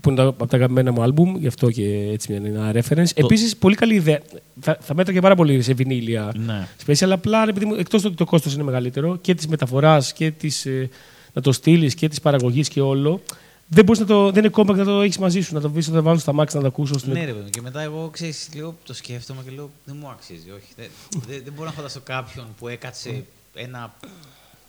[0.00, 3.10] Που είναι τα- από τα αγαπημένα μου άλμπουμ, γι' αυτό και έτσι είναι ένα reference.
[3.14, 4.20] Επίσης, πολύ καλή ιδέα.
[4.60, 6.68] Θα, θα μέτραγε πάρα πολύ σε βινίλια Ναι.
[6.86, 7.10] special.
[7.10, 10.88] Απλά επειδή εκτός ότι το κόστος είναι μεγαλύτερο και της μεταφοράς και της, ε,
[11.32, 13.20] να το στείλεις και της παραγωγής και όλο.
[13.68, 15.88] Δεν, μπορείς να το, δεν είναι compact να το έχεις μαζί σου, να το βρεις,
[15.88, 16.98] να το βάλω στα μάξι να το ακούσω.
[16.98, 17.12] Στην...
[17.12, 17.42] Ναι, ρε παιδί.
[17.44, 17.50] μου.
[17.50, 20.50] Και μετά εγώ ξέρεις, λίγο το σκέφτομαι και λέω δεν μου αξίζει.
[20.50, 20.72] Όχι.
[20.76, 20.86] Δεν,
[21.28, 23.24] δεν, δεν μπορώ να φανταστώ κάποιον που έκατσε
[23.54, 23.94] ένα,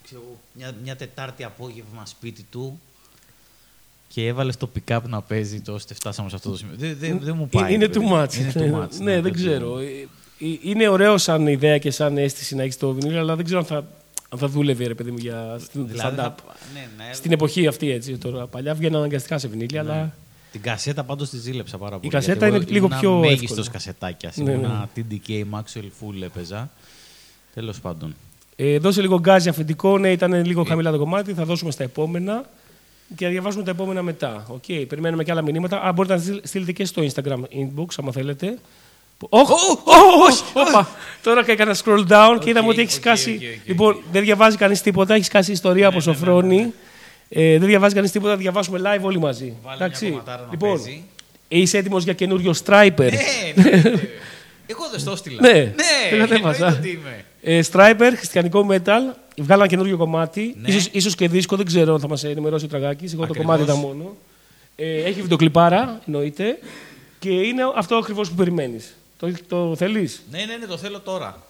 [0.04, 2.80] ξέρω, εγώ, μια, μια Τετάρτη απόγευμα σπίτι του
[4.14, 6.74] και έβαλε το pick-up να παίζει το ώστε φτάσαμε σε αυτό το σημείο.
[6.78, 7.74] Δεν, δεν, δεν μου πάει.
[7.74, 8.22] είναι ρε παιδί too μου.
[8.22, 8.34] much.
[8.34, 9.00] Είναι too much.
[9.02, 9.78] ναι, δεν ξέρω.
[9.78, 13.44] Ε, ε, Είναι ωραίο σαν ιδέα και σαν αίσθηση να έχεις το βινίλιο, αλλά δεν
[13.44, 13.76] ξέρω αν θα,
[14.28, 16.22] αν θα δούλευε, ρε παιδί μου, για στην- Δηλαδή, stand-up.
[16.22, 16.34] θα-
[16.74, 18.18] ναι, ναι, Στην εποχή αυτή, έτσι.
[18.18, 20.12] Τώρα, παλιά βγαίναν αναγκαστικά σε βινίλια, αλλά.
[20.52, 22.10] Την κασέτα πάντως τη ζήλεψα πάρα πολύ.
[22.10, 23.68] κασέτα γιατί είναι εγώ λίγο ήμουνα πιο μέγιστος εύκολη.
[23.70, 24.36] κασετάκιας.
[24.36, 26.70] Ναι, Ήμουνα TDK, Maxell Full έπαιζα.
[27.54, 28.14] Τέλος πάντων.
[28.56, 29.98] Ε, δώσε λίγο γκάζι αφεντικό.
[29.98, 31.32] Ναι, ήταν λίγο χαμηλά το κομμάτι.
[31.34, 32.44] Θα δώσουμε στα επόμενα.
[33.16, 34.44] Και θα διαβάζουμε τα επόμενα μετά.
[34.48, 35.82] Οκ, περιμένουμε και άλλα μηνύματα.
[35.82, 38.58] Α, μπορείτε να στείλ- στείλετε και στο Instagram inbox, άμα θέλετε.
[39.28, 39.52] Όχι,
[40.28, 40.88] όχι, όπα.
[41.22, 43.30] Τώρα έκανα scroll down και είδαμε ότι έχεις οκ, σκάσει.
[43.30, 46.72] οκ, οκ, Λοιπόν, δεν διαβάζει κανείς τίποτα, έχεις σκάσει ιστορία από Σοφρόνη.
[47.28, 49.54] Ε, δεν διαβάζει κανείς τίποτα, θα διαβάσουμε live όλοι μαζί.
[49.62, 51.04] Βάλε μια κομματάρα να λοιπόν, παίζει.
[51.48, 53.82] είσαι έτοιμος για καινούριο Stryper; Ναι, ναι, ναι.
[54.66, 55.40] Εγώ δεν στο στείλα.
[55.40, 56.76] Ναι, ναι το
[57.44, 57.72] κατέβασα.
[57.72, 58.00] εννοείται ότι είμαι.
[58.00, 59.16] Ε, Stryper, χριστιανικό metal.
[59.36, 60.56] Βγάλαν καινούριο κομμάτι.
[60.60, 60.68] Ναι.
[60.68, 63.12] Ίσως, ίσως και δίσκο, δεν ξέρω αν θα μας ενημερώσει ο Τραγάκης.
[63.12, 63.46] Εγώ Ακριβώς.
[63.46, 64.16] το κομμάτι ήταν μόνο.
[64.76, 66.58] Ε, έχει βιντεοκλιπάρα, εννοείται.
[67.18, 68.94] Και είναι αυτό ακριβώς που περιμένεις.
[69.18, 71.42] Το, το θέλεις; Ναι, ναι, ναι, το θέλω τώρα.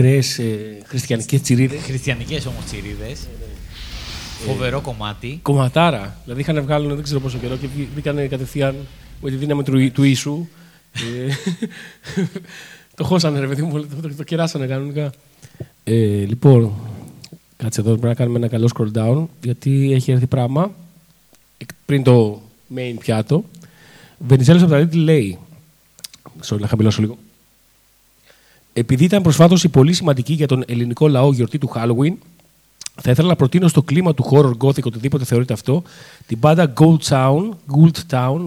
[0.00, 1.82] Ακραίε ε, χριστιανικές τσιρίδες.
[1.82, 3.28] Χριστιανικές όμως τσιρίδες.
[4.46, 5.38] Φοβερό κομμάτι.
[5.42, 6.16] Κομματάρα.
[6.24, 8.74] Δηλαδή είχαν βγάλουν δεν ξέρω πόσο καιρό και βγή- μπήκαν κατευθείαν
[9.22, 10.46] με τη δύναμη του, του ίσου.
[10.92, 11.32] Ε,
[12.96, 15.12] το χώσανε, ρε παιδί μου, το, το, το κεράσανε κανονικά.
[15.84, 16.72] Ε, λοιπόν,
[17.56, 20.70] κάτσε εδώ, πρέπει να κάνουμε ένα καλό scroll down, γιατί έχει έρθει πράγμα
[21.58, 22.42] εκ- πριν το
[22.76, 23.44] main πιάτο.
[24.18, 25.38] Βενιζέλος από τα Little λέει,
[26.46, 27.18] sorry, να χαμηλώσω λίγο.
[28.80, 32.12] Επειδή ήταν προσφάτως η πολύ σημαντική για τον ελληνικό λαό γιορτή του Halloween,
[33.02, 35.82] θα ήθελα να προτείνω στο κλίμα του horror gothic, οτιδήποτε θεωρείται αυτό,
[36.26, 38.44] την μπάντα Gold Town, Gold Town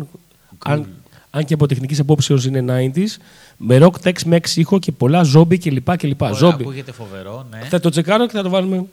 [0.64, 0.88] αν,
[1.30, 3.22] αν και από τεχνικής απόψεως είναι 90s,
[3.58, 5.98] με rock, tex, mex ήχο και πολλά zombie κλπ.
[5.98, 6.22] κλπ.
[6.22, 6.60] Ωραία, Zombie.
[6.62, 7.60] ακούγεται φοβερό, ναι.
[7.70, 8.86] Θα το τσεκάρω και θα το βάλουμε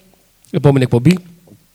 [0.50, 1.18] επόμενη εκπομπή.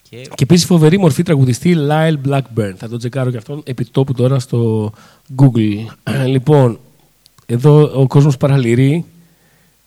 [0.10, 2.74] Και Και επίσης φοβερή μορφή τραγουδιστή Lyle Blackburn.
[2.78, 4.92] Θα το τσεκάρω και αυτόν επί τόπου τώρα στο
[5.36, 5.86] Google.
[6.36, 6.80] λοιπόν,
[7.46, 9.06] εδώ ο κόσμος παραλυρεί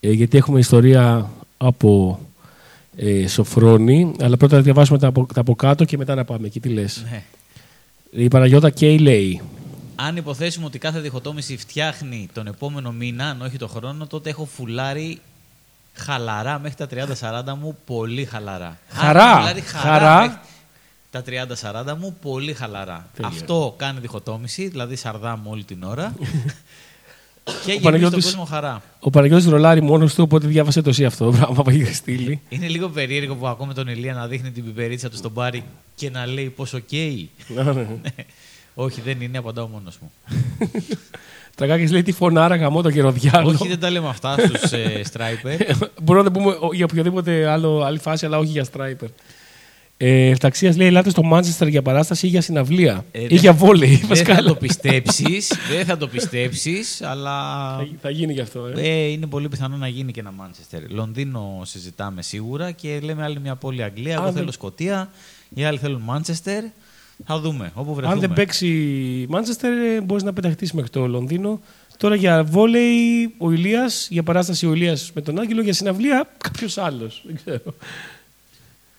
[0.01, 2.21] ε, γιατί έχουμε ιστορία από
[2.97, 4.13] ε, Σοφρόνη.
[4.21, 6.61] Αλλά πρώτα θα διαβάσουμε τα από, τα από κάτω και μετά να πάμε εκεί.
[6.61, 7.23] Τι λες; ναι.
[8.11, 9.43] Η Παναγιώτα Κέι λέει.
[9.95, 14.45] Αν υποθέσουμε ότι κάθε διχοτόμηση φτιάχνει τον επόμενο μήνα, αν όχι τον χρόνο, τότε έχω
[14.45, 15.19] φουλάρει
[15.95, 18.79] χαλαρά μέχρι τα 30-40 μου, πολύ χαλαρά.
[18.89, 19.23] Χαρά.
[19.23, 20.21] Αν έχω φουλάρει Χαρά.
[20.21, 20.39] μέχρι
[21.11, 21.23] τα
[21.93, 23.09] 30-40 μου, πολύ χαλαρά.
[23.15, 23.31] Τέλεια.
[23.31, 26.15] Αυτό κάνει διχοτόμηση, δηλαδή σαρδάμ όλη την ώρα.
[27.65, 28.83] και γεμίζει τον Παναγιώτης- κόσμο χαρά.
[29.01, 32.41] Ο Παναγιώτης ρολάρει μόνος του, οπότε διάβασε το εσύ αυτό το πράγμα που έχει στείλει.
[32.49, 36.11] Είναι λίγο περίεργο που ακούμε τον Ηλία να δείχνει την πιπερίτσα του στον μπάρι και
[36.11, 37.31] να λέει πόσο καίει.
[37.49, 37.87] Ναι, ναι.
[38.75, 40.13] Όχι, δεν είναι, απαντάω μόνος μου.
[41.57, 43.49] Τραγάκης λέει τι φωνάρα γαμώ το γεροδιάλο.
[43.49, 45.75] Όχι, δεν τα λέμε αυτά στους ε, Striper.
[46.03, 49.09] Μπορούμε να το πούμε ο- για οποιοδήποτε άλλο, άλλη φάση, αλλά όχι για striper.
[50.01, 53.05] Ε, Ευταξίας λέει: Ελάτε στο Μάντσεστερ για παράσταση ή για συναυλία.
[53.13, 53.97] Ε, ή δεν- για βόλεϊ.
[53.97, 54.35] δεν βασικά.
[54.35, 57.31] θα το πιστέψεις, δεν θα το πιστέψεις, αλλά
[57.79, 58.67] Θα, θα γίνει γι' αυτό.
[58.77, 58.81] Ε.
[58.81, 60.91] ε, είναι πολύ πιθανό να γίνει και ένα Μάντσεστερ.
[60.91, 64.13] Λονδίνο συζητάμε σίγουρα και λέμε άλλη μια πόλη Αγγλία.
[64.15, 65.11] Εγώ Αν θέλω δεν- Σκοτία,
[65.55, 66.65] οι άλλοι θέλουν Μάντσεστερ.
[67.27, 68.15] Θα δούμε, όπου βρεθούμε.
[68.15, 71.61] Αν δεν παίξει Μάντσεστερ, μπορείς να πεταχτείς μέχρι το Λονδίνο.
[71.97, 76.79] Τώρα για βόλεϊ ο Ηλίας, για παράσταση ο Ηλίας με τον Άγγελο, για συναυλία κάποιος
[76.79, 77.23] άλλος.
[77.27, 77.75] Δεν ξέρω.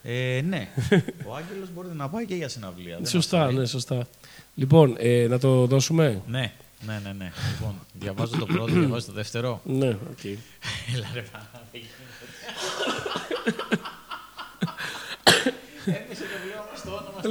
[0.04, 0.68] Ε, ναι,
[1.30, 2.96] ο Άγγελος μπορεί να πάει και για συναυλία.
[2.96, 3.60] δεν σωστά, μας λέει.
[3.60, 4.08] ναι, σωστά.
[4.56, 6.52] Λοιπόν, ε, να το δώσουμε; Ναι,
[6.86, 7.32] ναι, ναι, ναι.
[7.52, 9.62] Λοιπόν, διαβάζω το πρώτο, διαβάζω το δεύτερο.
[9.80, 10.24] Ναι, οκ.
[10.96, 11.82] Έλα ρε πάνω, δεν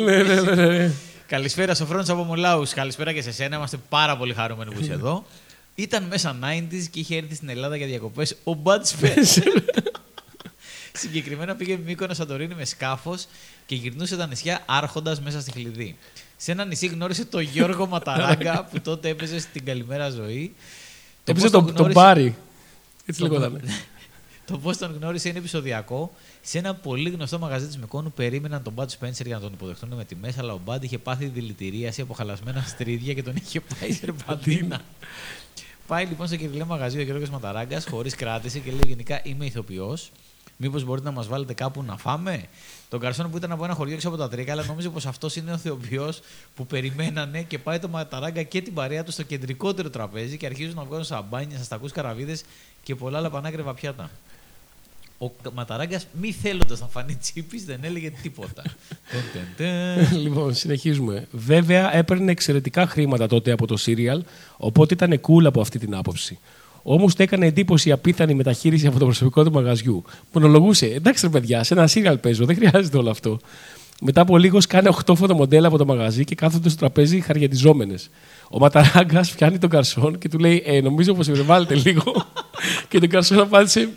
[0.04, 0.92] ναι, ναι, ναι, ναι.
[1.26, 2.72] Καλησπέρα στο Φρόντς από Μολάους.
[2.74, 3.57] Καλησπέρα και σε σένα.
[3.57, 5.24] Είμαστε πάρα πολύ χαρούμενοι που είσαι εδώ.
[5.74, 9.62] Ήταν μέσα 90s και είχε έρθει στην Ελλάδα για διακοπές ο Bud Spencer.
[10.99, 13.27] Συγκεκριμένα πήγε Μύκονο Σαντορίνη με σκάφος
[13.67, 15.97] και γυρνούσε τα νησιά άρχοντας μέσα στη χλειδί.
[16.37, 20.55] Σε ένα νησί γνώρισε τον Γιώργο Ματαράγκα που τότε έπαιζε στην Καλημέρα Ζωή.
[21.25, 22.37] Το Έπαιζε πώς τον τον τον γνώρισε- Μπάρι.
[23.07, 23.61] Έτσι το- λέγονταν.
[24.47, 26.15] Το πώς τον γνώρισε είναι επεισοδιακό.
[26.41, 29.93] Σε ένα πολύ γνωστό μαγαζί της Μικόνου περίμεναν τον Bud Spencer για να τον υποδεχτούν
[29.95, 33.93] με τιμέ, αλλά ο Bud είχε πάθει δηλητηρίαση από χαλασμένα στρίδια και τον είχε πάει
[33.93, 34.81] σε ρεπαντίνα.
[35.87, 40.11] πάει λοιπόν στο κυριλέ μαγαζί ο Γιώργος Ματαράγκας χωρίς κράτηση και λέει γενικά είμαι ηθοποιός.
[40.61, 42.44] Μήπως μπορείτε να μας βάλετε κάπου να φάμε;
[42.88, 45.37] Τον καρσόν που ήταν από ένα χωριό έξω από τα Τρίκα, αλλά νόμιζε πως αυτός
[45.37, 46.21] είναι ο θεοποιός
[46.55, 50.75] που περιμένανε και πάει το Ματαράγκα και την παρέα του στο κεντρικότερο τραπέζι και αρχίζουν
[50.75, 52.44] να βγάζουν σαμπάνια, σαστακού καραβίδες
[52.83, 54.11] και πολλά άλλα πανάκρεβα πιάτα.
[55.18, 58.62] Ο Ματαράγκας, μη θέλοντας να φανεί τσίπης, δεν έλεγε τίποτα.
[58.62, 60.16] Τε, τε, τε.
[60.25, 61.27] λοιπόν, συνεχίζουμε.
[61.31, 64.21] Βέβαια, έπαιρνε εξαιρετικά χρήματα τότε από το Serial,
[64.57, 66.38] οπότε ήταν cool από αυτή την άποψη.
[66.90, 70.05] Όμως του έκανε εντύπωση η απίθανη μεταχείριση από το προσωπικό του μαγαζιού.
[70.33, 73.38] Μονολογούσε, εντάξει ρε παιδιά, σε ένα Serial παίζω, δεν χρειάζεται όλο αυτό.
[74.01, 78.11] Μετά από λίγος σκάνε 8 φωτομοντέλα από το μαγαζί και κάθονται στο τραπέζι χαριατιζόμενες.
[78.51, 82.03] Ο Ματαράγκας πιάνει τον καρσόν και του λέει: Ε, νομίζω πως με βάλετε λίγο.
[82.88, 83.88] και τον καρσόν απάντησε: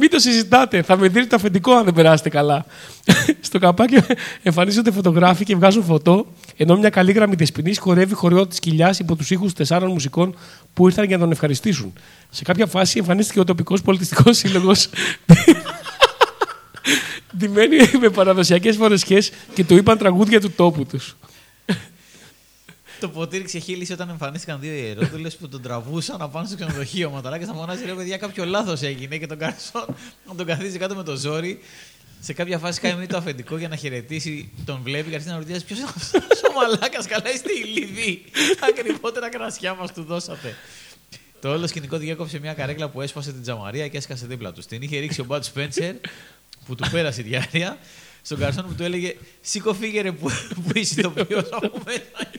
[0.00, 0.82] Μην το συζητάτε.
[0.82, 2.64] Θα με δείτε το αφεντικό αν δεν περάσετε καλά.
[3.40, 3.96] Στο καπάκι
[4.42, 6.26] εμφανίζονται φωτογράφοι και βγάζουν φωτό,
[6.56, 10.36] ενώ μια καλή γραμμή δεσποινή χορεύει χορεό της κοιλιάς υπό τους ήχους τεσσάρων μουσικών
[10.74, 11.92] που ήρθαν για να τον ευχαριστήσουν.
[12.30, 14.88] Σε κάποια φάση εμφανίστηκε ο τοπικός πολιτιστικός σύλλογος.
[17.38, 19.20] Ντυμένοι με παραδοσιακές φορεσιέ
[19.54, 21.16] και του είπαν τραγούδια του τόπου τους.
[23.00, 27.08] Το ποτήρι ξεχύλισε όταν εμφανίστηκαν δύο ιερόδουλε που τον τραβούσαν απάνω στο ξενοδοχείο.
[27.08, 29.96] Ο Ματαράκη να φωνάζει: Ρε παιδιά, κάποιο λάθος έγινε και τον καρσόν
[30.26, 31.60] να τον καθίσει κάτω με το ζόρι.
[32.20, 35.64] Σε κάποια φάση κάνει το αφεντικό για να χαιρετήσει, τον βλέπει και αρχίζει να ρωτήσει:
[35.64, 38.24] Ποιος είναι αυτός ο μαλάκας, καλά είστε η Λιβύη.
[38.60, 40.56] Τα ακριβότερα κρασιά μας του δώσατε.
[41.40, 44.60] Το όλο σκηνικό διέκοψε μια καρέκλα που έσπασε την τζαμαρία και έσκασε δίπλα του.
[44.60, 45.94] Την είχε ρίξει ο Μπάτ Σπένσερ
[46.66, 47.78] που του πέρασε η διάρκεια
[48.22, 52.30] στον καρσόν που του έλεγε Σήκω φύγε ρε που, που είσαι ηθοποιός από μέσα.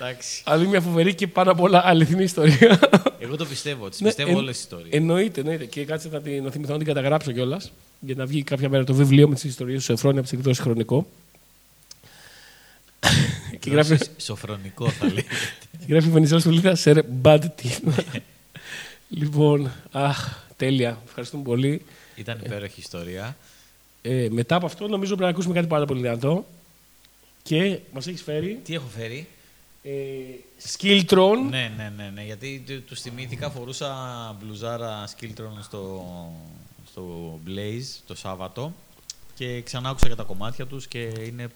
[0.00, 0.42] Εντάξει.
[0.44, 2.78] Άλλη μια φοβερή και πάνω απ' όλα αληθινή ιστορία.
[3.18, 3.88] Εγώ το πιστεύω.
[3.88, 4.88] Τι Ναι, πιστεύω εν- όλες τις ιστορίες.
[4.92, 5.64] Εννοείται, εννοείται.
[5.64, 7.72] Και κάτσε να, την, να θυμηθώ να την καταγράψω κιόλας.
[8.00, 10.62] Για να βγει κάποια μέρα το βιβλίο με τις ιστορίες του Εφρόνια από τις εκδόσεις
[10.62, 11.06] χρονικό.
[13.60, 15.24] και γράφει, Σοφρονικό θα λέει.
[15.78, 17.92] και γράφει η Βενιζέλος Σουλίδα σε bad team.
[19.08, 20.98] λοιπόν, αχ, τέλεια.
[21.06, 21.82] Ευχαριστούμε πολύ.
[22.14, 23.36] Ήταν υπέροχη ιστορία.
[24.02, 26.46] Ε, μετά από αυτό, νομίζω πρέπει να ακούσουμε κάτι πάρα πολύ δυνατό.
[27.42, 29.28] Και μας έχεις φέρει Τι έχω φέρει;
[29.82, 29.90] ε,
[30.72, 31.36] Skiltron.
[31.50, 32.24] Ναι, ναι, ναι, ναι.
[32.24, 33.92] Γιατί του θυμήθηκα, φορούσα
[34.40, 36.04] μπλουζάρα Skiltron στο,
[36.90, 38.72] στο Blaze το Σάββατο
[39.34, 41.48] και ξανά άκουσα για τα κομμάτια τους και είναι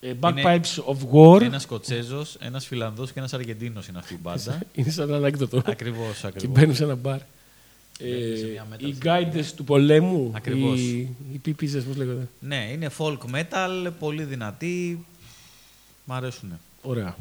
[0.00, 1.42] Ε, Bagpipes of War.
[1.42, 4.60] ένας Σκοτσέζος, ένας Φιλανδός και ένας Αργεντίνος είναι αυτή η μπάντα.
[4.74, 5.62] Είναι σαν ανέκδοτο.
[5.66, 6.58] ακριβώς, και ακριβώς.
[6.58, 7.18] μπαίνουν σε ένα μπαρ.
[7.98, 9.30] Οι συγκεκριμένα.
[9.32, 10.30] guides του πολέμου.
[10.34, 10.80] Ακριβώς.
[10.80, 15.04] Οι, οι πίπιζες, πώς λέγονται; Ναι, είναι folk metal, πολύ δυνατή.
[16.04, 16.58] Μ' αρέσουνε.
[16.82, 17.16] Ωραία.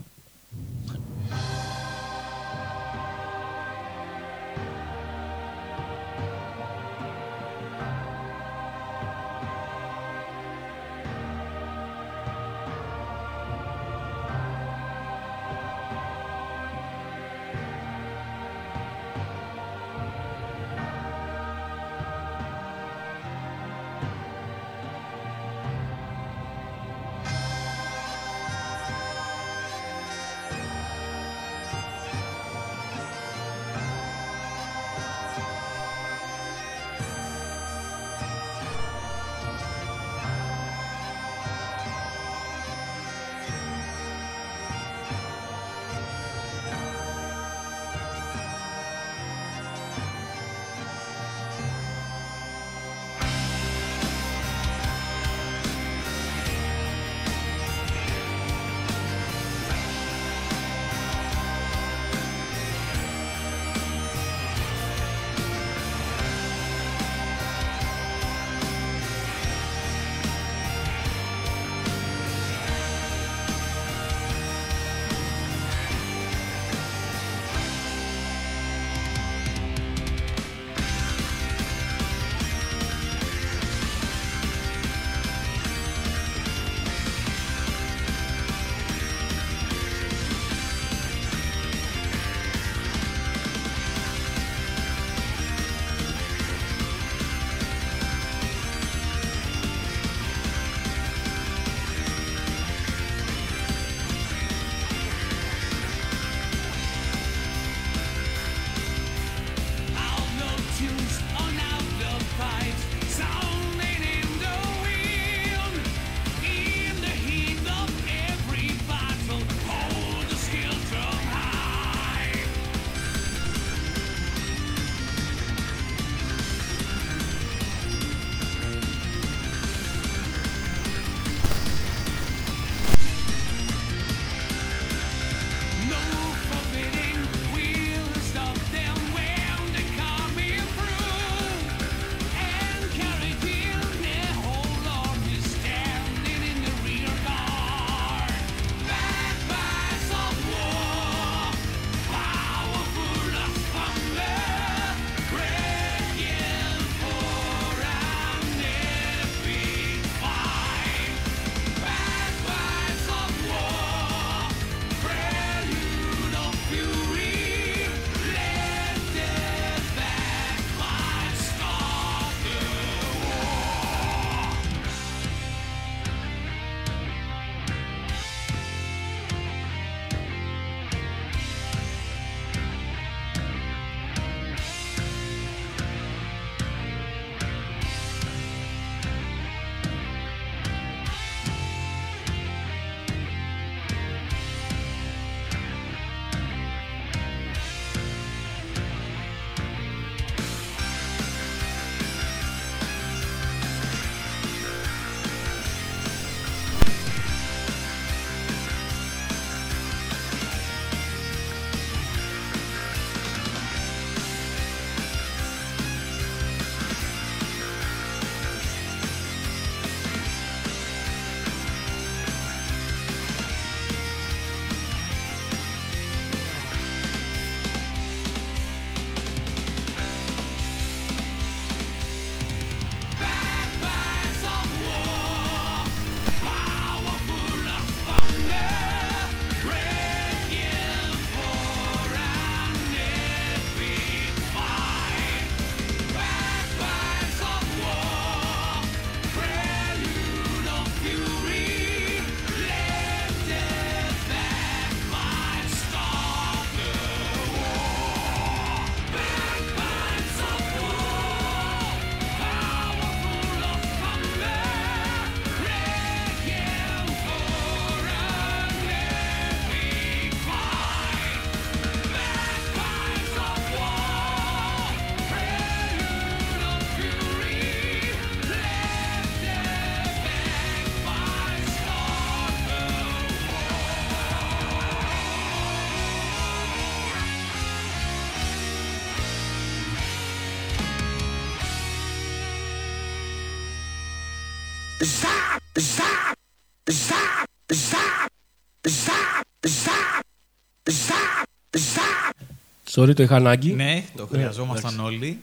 [302.95, 303.71] Sorry, το είχα ανάγκη.
[303.73, 305.39] Ναι, το χρειαζόμασταν όλοι.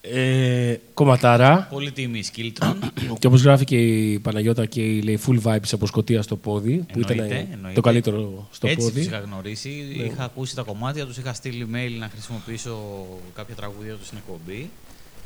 [0.00, 1.66] Ε, κομματάρα.
[1.70, 2.78] Πολύ τιμή Σκίλτρον.
[3.18, 6.84] Και όπως γράφει και η Παναγιώτα και η λέει full vibes από Σκωτία στο πόδι,
[6.92, 7.74] που ήταν Εννοείται, ε, εννοείται.
[7.74, 8.98] το καλύτερο στο Έτσι πόδι.
[8.98, 9.68] τους είχα γνωρίσει.
[10.06, 14.70] Είχα ακούσει τα κομμάτια τους, είχα στείλει mail να χρησιμοποιήσω κάποια τραγουδία τους στην εκπομπή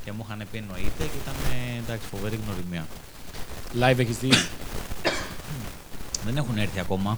[0.05, 2.87] και μου είχαν πει εννοείται και ήταν ε, εντάξει, φοβερή γνωριμία.
[3.79, 4.29] Live έχεις δει;
[6.25, 7.17] Δεν έχουν έρθει ακόμα,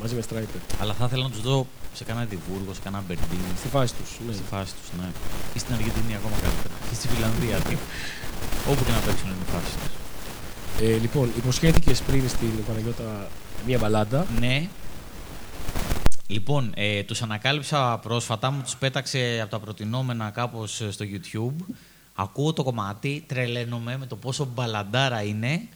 [0.00, 0.60] Μαζί με Striper.
[0.80, 4.10] αλλά θα ήθελα να τους δω σε κανένα Διβούργο, σε κανένα Μπερντίν, Στη φάση τους.
[4.26, 4.32] Ναι.
[4.32, 5.08] στη φάση τους, ναι.
[5.54, 6.74] Ή στην Αργεντινή ακόμα καλύτερα.
[6.92, 7.56] Ή στη Φιλανδία.
[7.58, 7.76] τι.
[8.70, 9.94] Όπου και να παίξουν είναι η φάση τους.
[10.80, 13.28] Ε, λοιπόν, υποσχέθηκες πριν στην Παναγιώτα
[13.66, 14.26] μία μπαλάντα.
[14.40, 14.68] Ναι.
[16.26, 21.64] Λοιπόν, ε, τους ανακάλυψα πρόσφατα, μου τους πέταξε από τα προτινόμενα κάπως ε, στο YouTube.
[22.14, 25.68] Ακούω το κομμάτι, τρελαίνομαι με το πόσο μπαλαντάρα είναι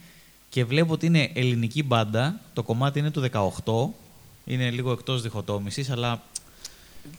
[0.49, 2.39] και βλέπω ότι είναι ελληνική μπάντα.
[2.53, 3.29] Το κομμάτι είναι του
[3.65, 3.89] 18,
[4.45, 6.21] είναι λίγο εκτός διχοτόμησης, αλλά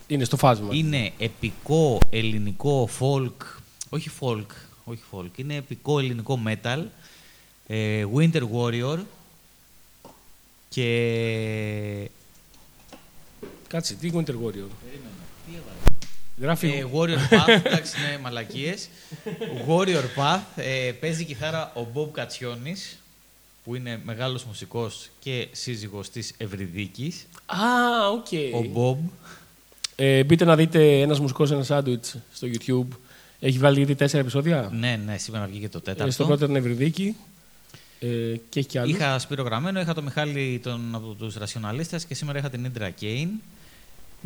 [0.07, 0.69] Είναι στο φάσμα.
[0.75, 3.35] είναι επικό ελληνικό folk,
[3.89, 4.47] όχι folk,
[4.85, 6.85] όχι folk, είναι επικό ελληνικό metal,
[7.67, 8.99] ε, Winter Warrior
[10.69, 12.11] και
[13.69, 14.69] Κάτσε, τι Winter Warrior;
[16.41, 16.69] Γράφει.
[16.69, 18.89] Ε, Warrior Path, εντάξει, ναι, μαλακίες.
[19.69, 22.99] Warrior Path, ε, παίζει κιθάρα ο Bob Κατσιόνης,
[23.69, 27.27] που είναι μεγάλος μουσικός και σύζυγος της Ευρυδίκης.
[27.47, 28.27] Α, οκ.
[28.55, 29.11] Ο Bob.
[29.97, 32.97] Ε, μπείτε να δείτε ένας μουσικός ένα σάντουιτς στο YouTube.
[33.41, 34.71] Έχει βγάλει ήδη τέσσερα επεισόδια.
[34.73, 36.13] Ναι, ναι, σήμερα βγήκε το Ε, τέταρτο.
[36.13, 37.17] στο πρώτο ήταν Ευρυδίκη.
[38.01, 38.07] Ε,
[38.49, 38.95] και έχει κι άλλους.
[38.97, 42.91] Είχα Σπύρο Γραμμένο, είχα το Μιχάλη τον, από τους Ρασιοναλίστες και σήμερα είχα την Ίντρα
[42.91, 43.29] Κέιν.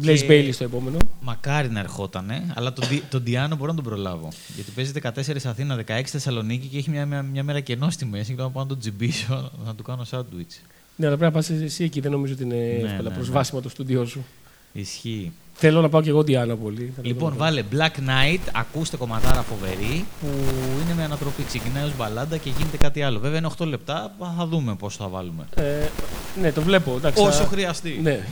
[0.03, 0.97] Blaze και- Bailey στο επόμενο.
[1.21, 4.29] Μακάρι να ερχότανε, αλλά τον, Δι- τον Di'Anno μπορώ να τον προλάβω.
[4.55, 8.31] Γιατί παίζει 14 Αθήνα, 16 Θεσσαλονίκη και έχει μια, μια, μια μέρα κενό στη μέση
[8.31, 10.61] και τώρα πάω να τον τζιμπήσω να του κάνω σάντουιτς.
[10.97, 12.01] Ναι, αλλά πρέπει να πας εσύ εκεί.
[12.01, 13.15] Δεν νομίζω ότι είναι εύκολα ναι, ναι.
[13.15, 14.25] προσβάσιμο το στούντιό σου.
[14.73, 15.33] Ισχύει.
[15.55, 16.93] Θέλω να πάω και εγώ Διάννα πολύ.
[16.97, 17.37] Θα το Λοιπόν, δω.
[17.39, 20.27] βάλε Black Knight, ακούστε κομματάρα φοβερή, που
[20.85, 21.43] είναι με ανατροπή.
[21.43, 23.19] Ξεκινάει ως μπαλάντα και γίνεται κάτι άλλο.
[23.19, 25.45] Βέβαια είναι 8 λεπτά, θα δούμε πώς θα βάλουμε.
[25.55, 25.87] Ε,
[26.41, 26.95] ναι, το βλέπω.
[26.97, 27.99] Εντάξει, Όσο θα- χρειαστεί.
[28.03, 28.27] Ναι.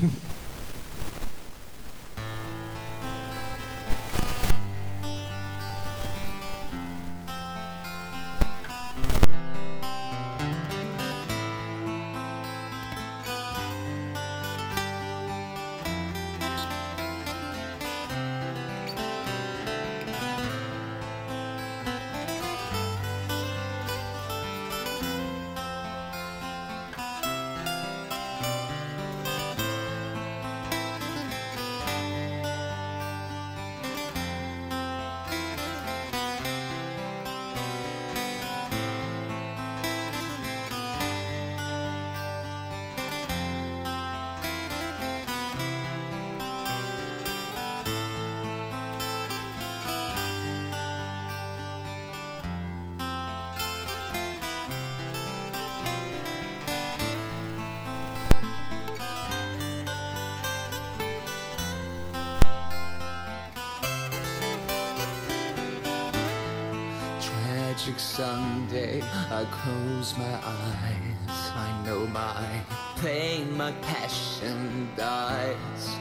[68.20, 69.00] Sunday,
[69.30, 71.40] I close my eyes.
[71.56, 72.60] I know my
[73.00, 75.96] pain, my passion dies.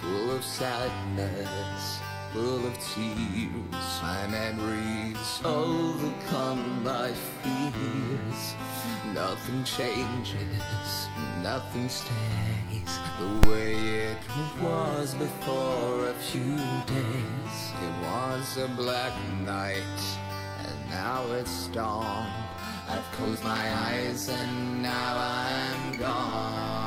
[0.00, 1.98] Full of sadness,
[2.32, 3.90] full of tears.
[4.00, 7.10] My memories overcome my
[7.42, 8.54] fears.
[9.12, 11.08] Nothing changes,
[11.42, 13.74] nothing stays the way
[14.12, 14.18] it
[14.62, 17.56] was before a few days.
[17.86, 19.98] It was a black night,
[20.90, 22.26] now it's dawn.
[22.88, 26.79] I've closed my eyes, and now I'm gone.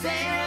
[0.00, 0.41] say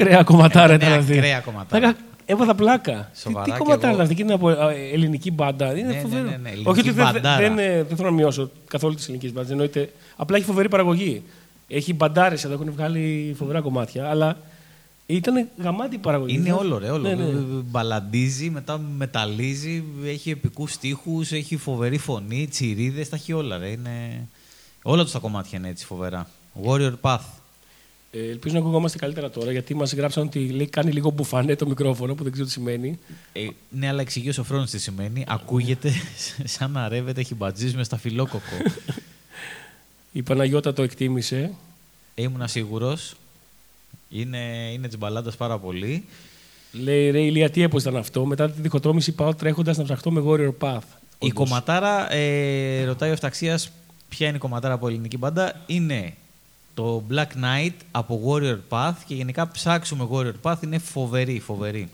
[0.00, 1.12] ακραία κομματάρα Ήταν ήταν αυτή.
[1.18, 1.88] ακραία κομματάρα.
[1.88, 3.10] Άκα, Έβαθα πλάκα.
[3.14, 3.94] Σοβαρά τι τι κι κομματάρα εγώ.
[3.94, 4.56] είναι αυτή και είναι από ε,
[4.92, 5.78] ελληνική μπάντα.
[5.78, 6.22] Είναι Ναι, φοβερό.
[6.24, 7.36] ναι, ναι, ναι, ελληνική Όχι ότι δεν, μπαντάρα.
[7.40, 9.50] δεν, ε, δεν θέλω να μειώσω καθόλου τις ελληνικές μπάντες.
[9.50, 9.92] Εννοείται.
[10.16, 11.22] Απλά έχει φοβερή παραγωγή.
[11.68, 14.08] Έχει μπαντάρες εδώ, έχουν βγάλει φοβερά κομμάτια.
[14.08, 14.36] Αλλά
[15.06, 16.34] ήταν γαμάτη η παραγωγή.
[16.34, 17.08] Είναι Δεν- όλο, ρε, όλο.
[17.08, 17.24] Ναι, ναι.
[17.70, 23.68] Μπαλαντίζει, μετά μεταλλίζει, έχει επικούς στίχους, έχει φοβερή φωνή, τσιρίδες, τα έχει όλα, ρε.
[23.68, 24.26] Είναι...
[24.82, 26.26] Όλα τους τα κομμάτια είναι έτσι φοβερά.
[26.64, 27.18] Warrior Path.
[28.10, 31.66] Ε, ελπίζω να ακουγόμαστε καλύτερα τώρα, γιατί μας γράψαν ότι λέει, κάνει λίγο μπουφανέ το
[31.66, 32.98] μικρόφωνο, που δεν ξέρω τι σημαίνει.
[33.32, 35.24] Ε, ναι, αλλά εξηγεί ο Σοφρόνης τι σημαίνει.
[35.28, 35.92] Ακούγεται
[36.54, 38.56] σαν να ρεύεται χιμπατζής με στα φιλόκοκο.
[40.12, 41.50] Η Παναγιώτα το εκτίμησε.
[42.14, 43.14] Ήμουνα σίγουρος.
[44.08, 46.04] Είναι, είναι της μπαλάντας πάρα πολύ.
[46.72, 48.24] Λέει ρε Ηλία, τι έπος ήταν αυτό.
[48.24, 50.78] Μετά τη διχοτόμηση πάω τρέχοντας να ψαχτώ με Warrior Path.
[51.18, 51.32] Η Όντως.
[51.32, 53.70] κομματάρα, ε, ρωτάει ο Εφταξίας,
[54.08, 56.14] ποια είναι η κομματάρα από ελληνική μπάντα; Είναι
[56.76, 61.88] το Black Knight από Warrior Path και γενικά ψάξουμε Warrior Path, είναι φοβερή, φοβερή.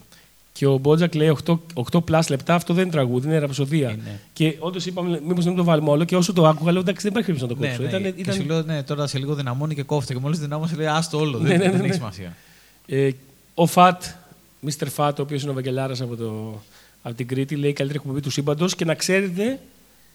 [0.53, 1.59] Και ο Μπότζακ λέει 8,
[1.91, 3.91] 8 plus λεπτά, αυτό δεν είναι τραγούδι, είναι ραψοδία.
[3.91, 4.21] Είναι.
[4.33, 6.05] Και όντως είπαμε, μήπως δεν το βάλουμε όλο.
[6.05, 7.99] Και όσο το άκουγα, λέω εντάξει, δεν υπάρχει περίπτωση να το Ναι, κόψω.
[7.99, 8.09] ναι.
[8.09, 10.13] Ήταν, Και ήταν, σου λέω, ναι, τώρα σε λίγο δυναμώνει και κόφτε.
[10.15, 11.85] Και μόλις δυνάμωσε λέει, άστο όλο, Ναι, δεν, ναι, ναι, δεν ναι.
[11.87, 12.37] έχει σημασία.
[12.87, 13.11] ε,
[13.55, 14.03] ο Φατ,
[14.67, 14.87] Mr.
[14.97, 16.61] Fat, ο οποίος είναι ο Βαγγελάρας από, το,
[17.03, 18.75] από την Κρήτη, λέει καλύτερη εκπομπή του σύμπαντος.
[18.75, 19.59] Και να ξέρετε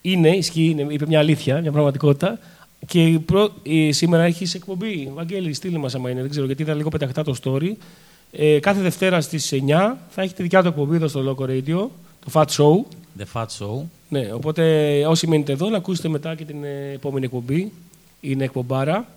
[0.02, 2.40] Είναι, ισχύει, είναι, είπε μια αλήθεια, μια πραγματικότητα.
[2.88, 3.54] Και η προ...
[3.64, 5.12] η- σήμερα έχεις εκπομπή.
[5.14, 7.72] Βαγγέλη, στείλει μας άμα είναι, δεν ξέρω γιατί ήταν λίγο πεταχτά το story.
[8.32, 11.88] Ε, κάθε Δευτέρα στις 9 θα έχει τη δικιά του εκπομπή εδώ στο Loco Radio,
[12.26, 12.84] το Fat Show.
[13.20, 13.82] The Fat Show.
[14.10, 17.72] Ναι, οπότε όσοι μείνετε εδώ να ακούσετε μετά και την ε, επόμενη εκπομπή.
[18.22, 19.08] Είναι εκπομπάρα.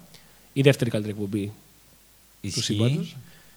[0.53, 1.53] Η δεύτερη καλύτερη εκπομπή.
[2.41, 2.61] Ισχύει.
[2.61, 3.17] σύμπαντος.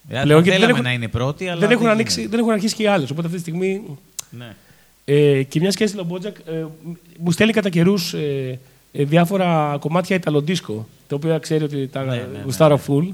[0.10, 2.14] Ε, Πλέον θα γιατί δεν θέλαμε έχουν- να είναι πρώτη, αλλά δεν, έχουν δεν ανοίξει,
[2.16, 2.32] γίνεται.
[2.36, 3.10] δεν έχουν αρχίσει και οι άλλες.
[3.10, 3.82] Οπότε αυτή τη στιγμή.
[4.30, 4.56] Ναι.
[5.06, 6.66] Ε, και μια και έστειλε ο Μπότζακ, ε,
[7.18, 8.60] μου στέλνει κατά καιρούς ε, ε,
[8.94, 13.08] διάφορα κομμάτια Ιταλοντίσκο, τα οποία ξέρει ότι τα Ναι, ναι, ναι, γουστάρω full.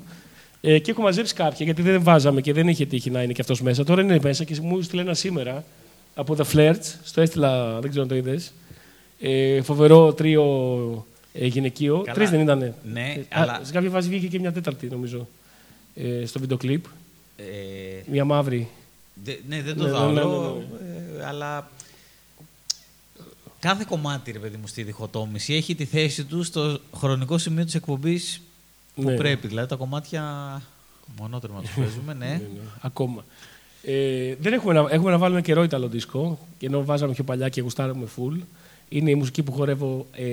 [0.61, 3.41] Ε, και έχω μαζέψει κάποια γιατί δεν βάζαμε και δεν είχε τύχει να είναι και
[3.41, 3.83] αυτός μέσα.
[3.83, 5.63] Τώρα είναι μέσα και μου στείλε ένα σήμερα
[6.15, 6.93] από The Flirts.
[7.03, 8.53] Στο έστειλα, δεν ξέρω αν το είδες.
[9.21, 10.43] Ε, φοβερό τρίο
[11.33, 11.97] ε, γυναικείο.
[12.01, 12.13] Καλά.
[12.13, 12.73] Τρεις δεν ήταν.
[12.93, 15.27] Ναι, Α, αλλά- Σε κάποια φάση βγήκε και μια τέταρτη, νομίζω.
[15.95, 16.85] Ε, στο βίντεο κλιπ.
[17.37, 17.43] Ε,
[18.11, 18.67] Μια μαύρη.
[19.23, 20.27] δε- ναι, δεν το Ναι, δω, ναι, ναι,
[21.21, 21.69] ε, αλλά
[23.59, 27.75] κάθε κομμάτι, ρε παιδί μου, στη διχοτόμηση έχει τη θέση του στο χρονικό σημείο της
[27.75, 28.41] εκπομπής
[28.95, 29.15] που Ναι.
[29.15, 29.47] πρέπει.
[29.47, 30.23] Δηλαδή τα κομμάτια
[31.19, 32.25] μονότρομα τους παίζουμε, ναι.
[32.25, 33.25] Ναι, ναι, Ακόμα.
[33.83, 37.49] Ε, δεν έχουμε να, έχουμε να βάλουμε καιρό Ιταλο δίσκο, και ενώ βάζαμε πιο παλιά
[37.49, 38.37] και γουστάραμε full.
[38.91, 40.25] Είναι η μουσική που χορεύω ε,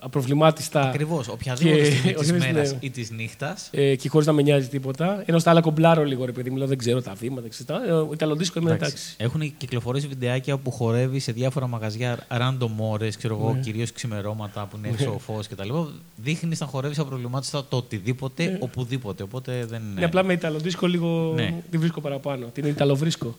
[0.00, 2.38] απροβλημάτιστα Ακριβώς, οποιαδήποτε Και- στιγμή της όχι, ναι.
[2.52, 3.68] μέρας ή της νύχτας.
[3.72, 5.22] ε, και χωρίς να με νοιάζει τίποτα.
[5.26, 7.48] Ενώ στα άλλα κομπλάρω λίγο, ρε παιδί μου, λέω, δεν ξέρω τα βήματα.
[7.48, 9.14] Ξέρω, τα- ε, ο Ιταλο δίσκο είμαι εντάξει.
[9.18, 13.60] Έχουν κυκλοφορήσει βιντεάκια που χορεύει σε διάφορα μαγαζιά random ώρες, ξέρω εγώ, Ναι.
[13.60, 15.70] κυρίως ξημερώματα που είναι έξω ο φως κτλ.
[16.16, 18.56] Δείχνεις να χορεύεις απροβλημάτιστα το οτιδήποτε, Ναι.
[18.60, 19.22] οπουδήποτε.
[19.22, 19.98] Οπότε δεν είναι.
[20.00, 21.54] Ναι, απλά με Ιταλο δίσκο λίγο Ναι.
[21.70, 22.46] τη βρίσκω παραπάνω.
[22.46, 23.36] Την Ιταλοβρίσκω.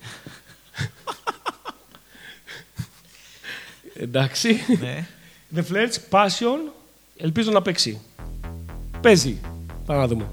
[4.00, 4.60] Εντάξει.
[4.80, 5.08] Ναι.
[5.56, 6.72] The Flirts, Passion,
[7.18, 8.02] ελπίζω να παίξει.
[9.02, 9.38] Παίζει.
[9.86, 10.26] Πάμε να δούμε.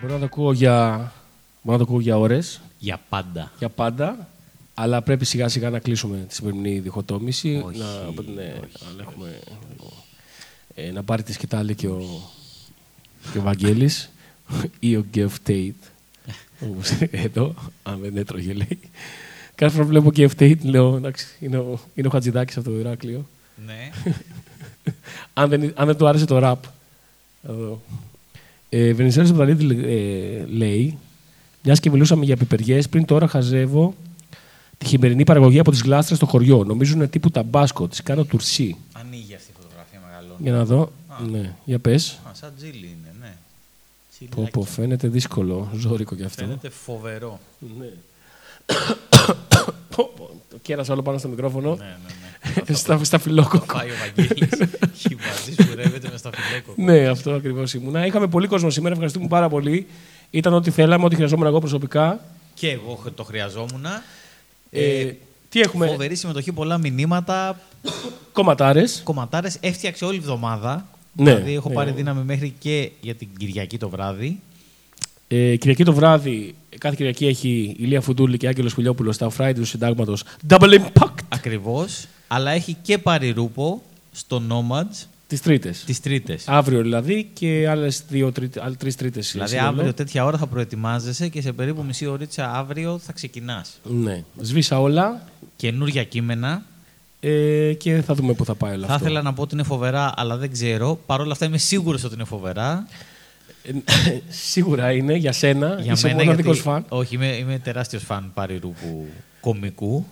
[0.00, 1.12] Μπορώ να το ακούω για,
[1.62, 3.52] μπορώ να το ακούω για ώρες, Για πάντα.
[3.58, 4.28] για πάντα,
[4.74, 7.62] αλλά πρέπει σιγά σιγά να κλείσουμε τη σημερινή διχοτόμηση.
[7.64, 7.86] Όχι, να,
[8.34, 8.54] ναι,
[8.90, 9.38] αν έχουμε,
[10.74, 12.22] ε, να πάρει τη σκητάλη και ο,
[13.32, 14.10] και ο Βαγγέλης
[14.78, 15.82] ή ο Γκέφ Τέιτ.
[16.60, 18.78] όπως εδώ, αν δεν έτρωγε λέει.
[19.54, 22.78] Κάθε φορά που βλέπω Γκέφ Τέιτ λέω, εντάξει, είναι ο, είναι ο Χατζηδάκης από το
[22.78, 23.26] Ηράκλειο.
[23.66, 23.90] Ναι.
[25.40, 26.64] αν, δεν, αν δεν του άρεσε το ραπ.
[27.48, 27.80] Εδώ.
[28.68, 30.98] Ε, Βενιζέλος Βδαλίδη ε, λέει,
[31.62, 33.94] μιας και μιλούσαμε για πιπεριές, πριν τώρα χαζεύω
[34.78, 36.64] τη χειμερινή παραγωγή από τις γλάστρες στο χωριό.
[36.64, 38.76] Νομίζω είναι τύπου ταμπάσκο, τις κάνω τουρσί.
[38.92, 40.38] Ανοίγει αυτή η φωτογραφία μεγαλώνει.
[40.38, 40.92] Για να δω.
[41.08, 41.26] Α.
[41.30, 42.20] Ναι, για πες.
[42.28, 43.34] Α, σαν τζίλι είναι, ναι.
[44.34, 46.42] Πω, πω, φαίνεται δύσκολο, ζώρικο κι αυτό.
[46.44, 47.40] Φαίνεται φοβερό.
[47.78, 47.86] Ναι.
[49.96, 51.68] Πω, πω, το κέρασα όλο πάνω στο μικρόφωνο.
[51.68, 51.90] ναι, ναι,
[52.22, 52.27] ναι.
[52.72, 53.74] Στα, στα φιλόκοκο.
[53.74, 54.50] Πάει ο Βαγγέλης.
[54.96, 56.72] Χιμπαζής που ρεύεται μες στα φιλέκο.
[56.76, 58.06] Ναι, αυτό ακριβώς ήμουνα.
[58.06, 59.86] Είχαμε πολύ κόσμο σήμερα, ευχαριστούμε πάρα πολύ.
[60.30, 62.20] Ήταν ό,τι θέλαμε, ό,τι χρειαζόμουν εγώ προσωπικά.
[62.54, 63.84] Και εγώ το χρειαζόμουν.
[64.70, 65.12] Ε,
[65.48, 67.60] τι έχουμε, Φοβερή συμμετοχή, πολλά μηνύματα,
[68.32, 69.00] κομματάρες.
[69.04, 69.56] κομματάρες.
[69.60, 70.86] Έφτιαξε όλη εβδομάδα.
[71.12, 71.74] Ναι, δηλαδή έχω ναι.
[71.74, 74.40] πάρει δύναμη μέχρι και για την Κυριακή το βράδυ.
[75.28, 79.64] Ε, Κυριακή το βράδυ, κάθε Κυριακή έχει Ηλία Φουντούλη και Άγγελος Πουλιόπουλος στα Friday του
[79.64, 80.24] συντάγματος.
[80.48, 82.06] Double Impact Ακριβώς.
[82.28, 85.84] Αλλά έχει και πάρει ρούπο στο Nomads τις Τρίτες.
[85.84, 86.48] τις Τρίτες.
[86.48, 88.04] Αύριο δηλαδή και άλλες
[88.78, 89.30] τρεις Τρίτες.
[89.32, 93.80] Δηλαδή αύριο τέτοια ώρα θα προετοιμάζεσαι και σε περίπου μισή ωρίτσα αύριο θα ξεκινάς.
[93.82, 94.22] Ναι.
[94.40, 95.22] Σβήσα όλα
[95.56, 96.62] Καινούργια κείμενα.
[97.20, 99.04] ε, και θα δούμε πού θα πάει όλο Θα αυτό.
[99.04, 101.00] ήθελα να πω ότι είναι φοβερά, αλλά δεν ξέρω.
[101.06, 102.86] Παρ' όλα αυτά είμαι σίγουρος ότι είναι φοβερά.
[103.62, 103.72] Ε,
[104.28, 105.78] Σίγουρα είναι για σένα.
[105.80, 106.68] Για είσαι μένα, μοναδικός γιατί...
[106.68, 106.84] φαν.
[106.88, 109.06] Όχι, είμαι, είμαι τεράστιος φαν Πάρη Ρούπου
[109.40, 110.06] κομικού,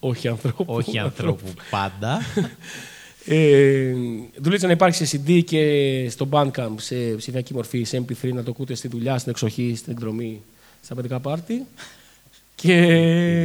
[0.00, 0.64] Όχι ανθρώπου.
[0.66, 2.18] όχι ανθρώπου πάντα.
[3.30, 3.92] Ε,
[4.36, 8.50] δουλίτσα να υπάρχει σε CD και στο Bandcamp σε ψηφιακή μορφή, σε MP3, να το
[8.50, 10.40] ακούτε στη δουλειά, στην εξοχή, στην εκδρομή,
[10.82, 11.64] στα παιδικά πάρτι.
[12.54, 12.72] Και,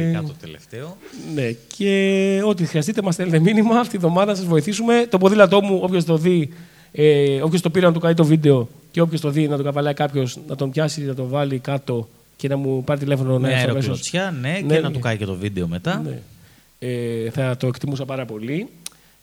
[0.02, 0.96] Ειδικά το τελευταίο.
[1.34, 3.78] ναι, και ό,τι χρειαστείτε, μας στέλνετε μήνυμα.
[3.78, 5.06] Αυτή τη βδομάδα να σας βοηθήσουμε.
[5.10, 6.52] Το ποδήλατό μου, όποιος το δει,
[6.92, 9.62] ε, όποιος το πήρε να του κάνει το βίντεο και όποιος το δει να το
[9.62, 13.38] καβαλάει κάποιος, να τον πιάσει, να τον βάλει κάτω και να μου πάρει τηλέφωνο να
[13.38, 13.74] Με έρθω αμέσως.
[13.76, 14.94] αεροκλωτσιά, ναι, Ναι, και να ναι.
[14.94, 16.02] του κάνει και το βίντεο μετά.
[16.04, 16.18] Ναι.
[16.78, 18.68] Ε, θα το εκτιμούσα πάρα πολύ.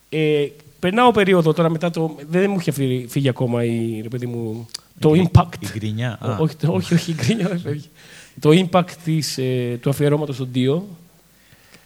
[0.10, 0.48] Ε,
[0.80, 2.16] περνάω περίοδο τώρα μετά το.
[2.30, 4.68] Δεν μου είχε φύγει, φύγει ακόμα η, ρε παιδί μου,
[5.00, 5.54] το Η- impact.
[5.60, 6.20] Η γκρινιά.
[6.22, 7.90] Ο- Α, όχι, το- όχι, όχι, η γκρίνια δεν φεύγει.
[8.40, 10.88] Το impact της, ε, του αφιερώματος στον Δίο.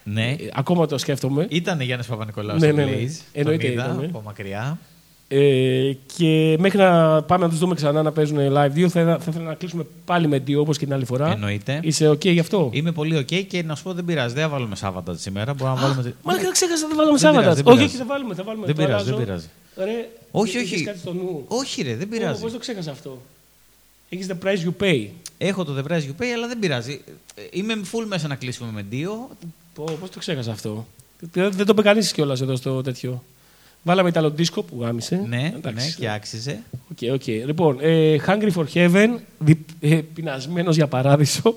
[0.03, 0.31] ναι.
[0.31, 1.47] Ε, ακόμα το σκέφτομαι.
[1.49, 2.91] Ήταν Γιάννης Παπα-Νικολάου Ναι, στο ναι, ναι.
[2.91, 3.21] Blaze.
[3.33, 4.05] Εννοείται Τον είδα ήταν, ναι.
[4.05, 4.79] από μακριά.
[5.27, 9.25] Ε, και μέχρι να πάμε να τους δούμε ξανά να παίζουν live δύο, θα, θα
[9.29, 11.31] ήθελα να κλείσουμε πάλι με δύο όπως και την άλλη φορά.
[11.31, 11.79] Εννοείται.
[11.83, 14.33] Είσαι OK γι' αυτό; Είμαι πολύ οκ και να σου πω δεν πειράζει.
[14.33, 15.53] Δεν θα βάλουμε Savatage σήμερα.
[15.53, 16.03] Μπορούμε να βάλουμε.
[16.03, 17.41] τη- Μα δεν ξέχασα να τα βάλουμε Δεν Savatage.
[17.41, 17.95] πειράζει, δεν Όχι, πειράζει.
[17.95, 18.35] όχι, θα βάλουμε.
[18.35, 18.65] Θα βάλουμε.
[18.65, 19.25] Δεν το πειράζει, δεν αλλάζω.
[19.25, 19.47] πειράζει.
[19.77, 20.83] Ρε, Όχι, έχεις όχι.
[20.83, 21.45] κάτι στο νου.
[21.47, 22.41] Όχι, ρε, δεν Πώ πειράζει.
[22.51, 23.21] το ξέχασα αυτό;
[24.09, 25.07] Έχεις the price you pay.
[25.37, 27.01] Έχω το The Price You Pay, αλλά δεν πειράζει.
[27.35, 29.29] Ε, Είμαι full μέσα να κλείσουμε με δύο.
[29.73, 30.87] Πώς το ξέχασα αυτό;
[31.31, 33.23] Δεν δεν το είπε κανείς κιόλας εδώ στο τέτοιο.
[33.87, 35.23] Βάλαμε Italo Disco που γάμησε.
[35.27, 35.85] Ναι, Εντάξει.
[35.87, 36.59] ναι, και άξιζε.
[36.91, 37.27] Οκ, οκ.
[37.27, 39.07] Λοιπόν, ε, Hungry for Heaven,
[39.39, 41.55] δι, ε, πεινασμένος για παράδεισο.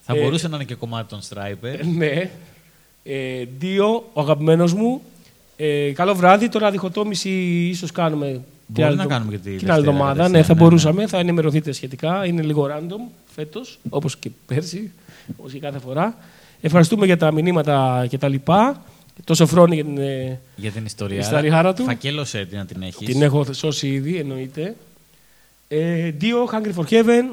[0.00, 1.84] Θα Ε, μπορούσε να είναι και κομμάτι των Striper.
[1.96, 2.30] ναι.
[3.02, 5.02] Ε, δύο, ο αγαπημένος μου.
[5.56, 6.48] Ε, καλό βράδυ.
[6.48, 7.30] Τώρα διχοτόμηση
[7.70, 8.26] ίσως κάνουμε.
[8.26, 8.42] Μπορεί
[8.74, 10.14] την άλλη να το- κάνουμε και τη την άλλη Δευτέρα, εβδομάδα.
[10.14, 11.06] Δευτέρα, Ναι, θα ναι, μπορούσαμε.
[11.06, 12.26] Θα ενημερωθείτε σχετικά.
[12.26, 14.90] Είναι λίγο random φέτος, όπως και πέρσι,
[15.36, 16.16] όπως και κάθε φορά.
[16.60, 18.82] Ευχαριστούμε για τα μηνύματα και τα λοιπά.
[19.24, 21.22] Το Σοφρόνη για την, ε, Για την Η ιστορία.
[21.22, 21.84] σταριχάρα του.
[21.84, 23.06] Φακέλωσέ την να την έχεις.
[23.06, 24.74] την έχω σώσει ήδη, εννοείται.
[25.68, 27.24] Ε, δύο, Hungry for Heaven,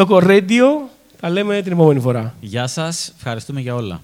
[0.00, 0.64] Loco Radio.
[1.20, 2.34] Τα λέμε την επόμενη φορά.
[2.40, 4.02] Γεια σας, ευχαριστούμε για όλα.